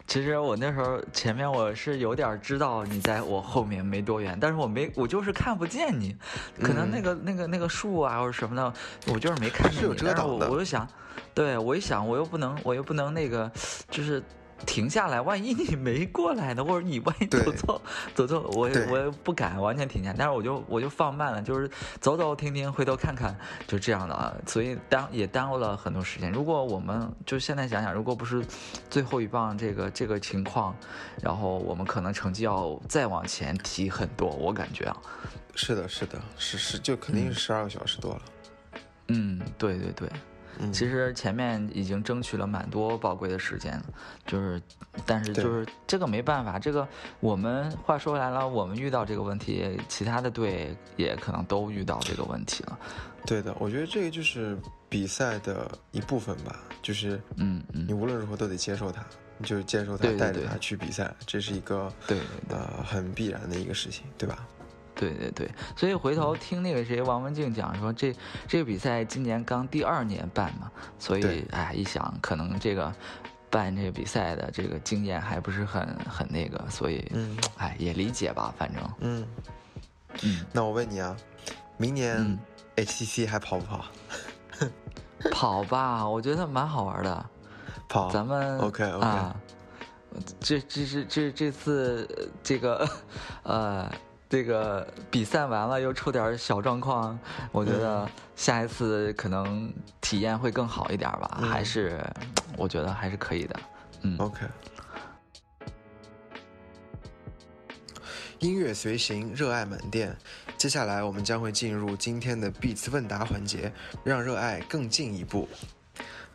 [0.05, 6.15] 其实我那时候前面我是有点知道你在我后面没多远，但是我没我就是看不见你，
[6.61, 8.73] 可能那个、那个那个树啊或者什么的，
[9.13, 9.87] 我就是没看见你。
[9.87, 10.87] 但是遮挡的我我就想，
[11.33, 13.51] 对我一想我又不能我又不能那个
[13.89, 14.21] 就是。
[14.65, 17.55] 停下来，万一你没过来呢，或者你万一走对。
[17.55, 17.81] 错
[18.13, 23.35] 走错，我也我也不敢完全停下，但是我就我就放慢了，就是走走停停，回头看看，
[23.67, 26.31] 就这样的啊，所以耽也耽误了很多时间。
[26.31, 28.45] 如果我们就现在想想，如果不是
[28.89, 30.75] 最后一棒这个这个情况，
[31.21, 34.97] 然后我们可能成绩要再往前提很多，我感觉啊，
[35.55, 38.21] 是的，是的，是是，就肯定是十二个小时多了，
[39.07, 40.09] 嗯，对对对，
[40.61, 43.85] 嗯，其实前面已经争取了蛮多宝贵的时间了，
[44.25, 44.61] 就是，
[45.05, 46.87] 但是就是这个没办法，这个
[47.19, 52.79] 我们话说回来了，我们遇到这个问题，其他的队也可能都遇到这个问题了，
[53.25, 54.57] 对的，我觉得这个就是
[54.87, 57.85] 比赛的一部分吧，就是嗯嗯。
[57.87, 59.03] 你，无论如何都得接受它，
[59.37, 62.57] 你就接受它，对对对带着他去比赛，这是一个对对对。
[62.57, 64.45] 呃很必然的一个事情，对吧？
[65.09, 68.15] 对对对，所以回嗯头听那个谁王文静讲说，这
[68.47, 71.45] 这个比赛今年刚第二年办嘛，所以对。
[71.49, 72.93] 哎一想，可能这个
[73.49, 77.35] 办这个比赛的这个经验还不是很很那个，所以嗯。
[77.57, 78.83] 哎也理解吧，反正。
[78.99, 79.27] 嗯，
[80.21, 80.45] 嗯。
[80.53, 81.17] 那我问你啊，
[81.77, 82.37] 明年嗯。
[82.75, 83.85] HTC 还跑不跑？
[85.33, 87.25] 跑吧，我觉得蛮好玩的，
[87.89, 89.07] 跑，咱们 OK，OK。
[89.07, 89.35] 啊，
[90.39, 92.87] 这这是这这次呃这个
[93.41, 93.91] 呃。
[94.31, 97.19] 这个比赛完了又出点小状况，
[97.51, 99.69] 我觉得下一次可能
[99.99, 102.01] 体验会更好一点吧，嗯还是
[102.55, 103.59] 我觉得还是可以的。
[104.03, 104.45] 嗯，OK。
[108.39, 110.17] 音乐随行，热爱满电。
[110.57, 115.49] 接下来我们将会进入今天的 Beats 问答环节，让热爱更进一步。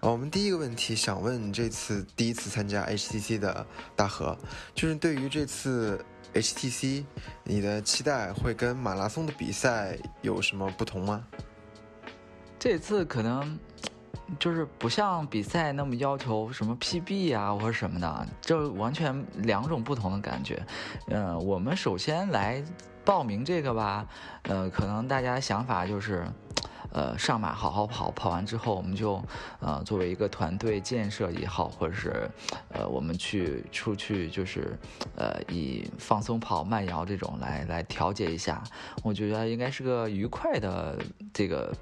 [0.01, 3.67] 啊，我们第一个问题想问这次第一次参加 HTC 的
[3.97, 4.37] 大河，
[4.75, 6.05] 就是对于这次
[6.41, 7.05] HTC，
[7.45, 11.24] 你的期待会跟马拉松的比赛有什么不同吗？
[12.59, 13.59] 这次可能
[14.39, 20.62] 就是不像比赛那么要求什么 PB 啊或者什么的，就完全两种不同的感觉。
[21.09, 22.62] 呃，我们首先来
[23.05, 24.07] 报名这个吧，
[24.43, 26.26] 呃，可能大家想法就是。
[26.93, 29.22] 呃，上马好好跑，跑完之后我们就，
[29.61, 32.28] 呃，作为一个团队建设也好，或者是，
[32.72, 34.76] 呃，我们去出去就是，
[35.16, 38.62] 呃，以放松跑、慢摇这种来来调节一下，
[39.03, 40.99] 我觉得应该是个愉快的
[41.32, 41.72] 这个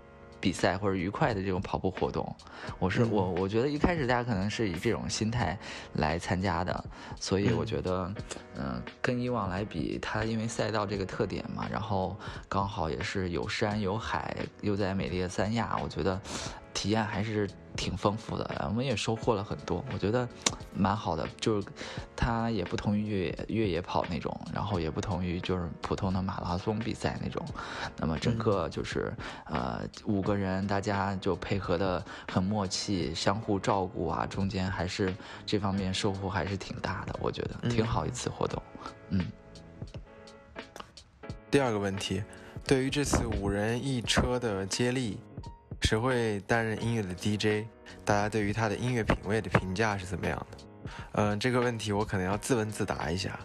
[0.45, 2.37] 比赛或者愉快的这种跑步活动。
[2.79, 5.59] 我是、嗯我我觉得一开始大家可能是以这种心态
[5.95, 6.85] 来参加的，
[7.19, 8.13] 所以嗯我觉得，
[8.59, 12.15] 嗯、跟以往来比，它因为赛道这个特点嘛，然后
[12.47, 16.21] 刚好也是有山有海，又在美丽的三亚，我觉得
[16.75, 20.29] 体验还是挺丰富的，我们也收获了很多，我觉得
[20.75, 21.27] 蛮好的。
[21.41, 21.67] 就是
[22.15, 27.43] 它也不同于越野越野跑那种，然后也不同于就是普通的马拉松比赛那种。
[27.97, 29.13] 那么整个就是、
[29.47, 35.15] 呃五个人大家就配合的很默契，相互照顾啊，中间还是
[35.47, 38.63] 这方面收获还是挺大的，我觉得挺好一次活动。
[39.11, 39.25] 嗯。
[41.51, 42.23] 第二个问题，
[42.67, 45.21] 对于这次五人一车的接力，
[45.83, 47.67] 谁会担任音乐的 DJ？
[48.05, 50.59] 大家对于他的音乐品味的评价是怎么样的？
[51.13, 53.39] 嗯、这个问题我可能要自问自答一下。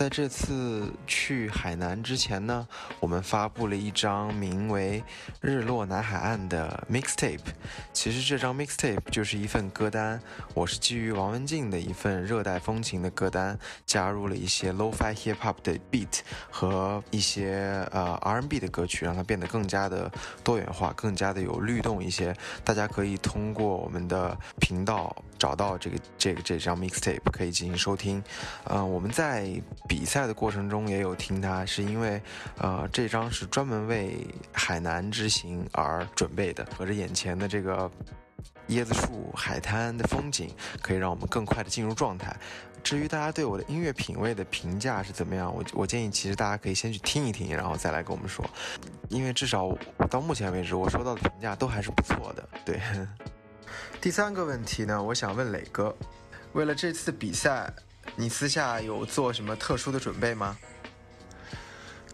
[0.00, 2.66] 在这次去海南之前呢，
[3.00, 5.04] 我们发布了一张名为
[5.42, 7.38] 《日落南海岸》的 mixtape。
[7.92, 10.18] 其实这张 mixtape 就是一份歌单，
[10.54, 16.20] 我是基于王文静的一份热带风情的歌单，加入了一些 lo-fi hip hop 的 beat
[16.50, 20.10] 和一些呃 R&B 的歌曲，让它变得更加的
[20.42, 22.34] 多元化，更加的有律动一些。
[22.64, 28.22] 大家可以通过我们的频道找到这个这个这张 mixtape，可以进行收听。
[28.64, 29.50] 嗯、我们在
[29.88, 32.20] 比赛的过程中也有听它，是因为
[32.58, 37.90] 呃这张是专门为海南之行而准备的，合着眼前的这个
[38.68, 42.36] 椰子树、海滩的风景，可以让我们更快的进入状态。
[42.82, 48.44] 至于大家对我的音乐品味的评价是怎么样，我我建议其实大家可以先去听一听，然后再来跟我们说，
[49.08, 49.74] 因为至少
[50.10, 52.48] 到目前为止我收到的评价都还是不错的。
[52.64, 52.80] 对，
[54.00, 55.94] 第三个问题呢，我想问磊哥，
[56.52, 57.72] 为了这次比赛，
[58.16, 60.56] 你私下有做什么特殊的准备吗？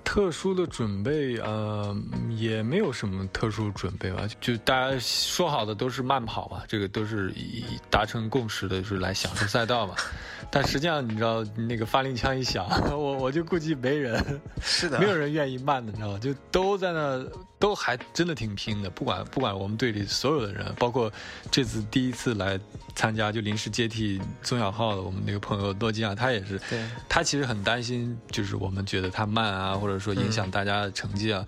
[0.04, 1.94] 特殊的准备，呃，
[2.30, 9.96] 也没有什么特殊准备吧，就大家说好的都是慢跑嘛，这个都是以达成共识的，就是来享受赛道嘛。
[10.48, 12.64] 但实际上，你知道那个发令枪一响，
[12.96, 16.18] 我我就估计没人，是的，没有人愿意慢的，你知道吗？
[16.20, 17.26] 就都在那，
[17.59, 18.90] 都还真的挺拼的。
[18.90, 21.12] 不管不管我们队里所有的人，包括
[21.50, 22.59] 这次第一次来
[22.94, 31.46] 参加就临时接替宗小浩的我们那个朋友诺基亚，他也是，对，他其实很担心，就是我们觉得他慢啊，或者说影响大家的成绩啊，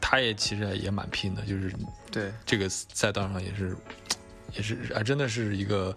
[0.00, 1.72] 他也其实也蛮拼的，就是
[2.10, 3.76] 对，这个赛道上也是，
[4.56, 5.96] 也是啊，真的是一个。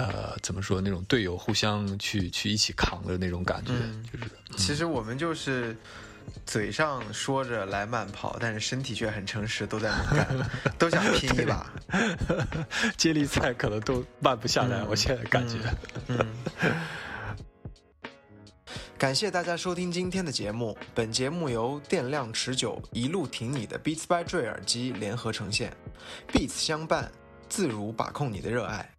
[0.00, 5.76] 呃，怎么说那种队友互相去去一起扛的那种感觉，嗯就是其实我们就是
[6.48, 10.26] 嘴上说着来慢跑，但是身体却很诚实，都在猛干，
[10.78, 11.70] 都想拼一把。
[12.96, 15.58] 接力赛可能都慢不下来，嗯我现在感觉。
[16.06, 16.18] 嗯。
[18.96, 20.76] 感谢大家收听今天的节目。
[20.94, 25.70] 本节目由电量持久、一路挺你的 Beats by Dre 耳机联合呈现
[26.32, 27.12] ，Beats 相伴，
[27.50, 28.90] 自如把控你的热爱。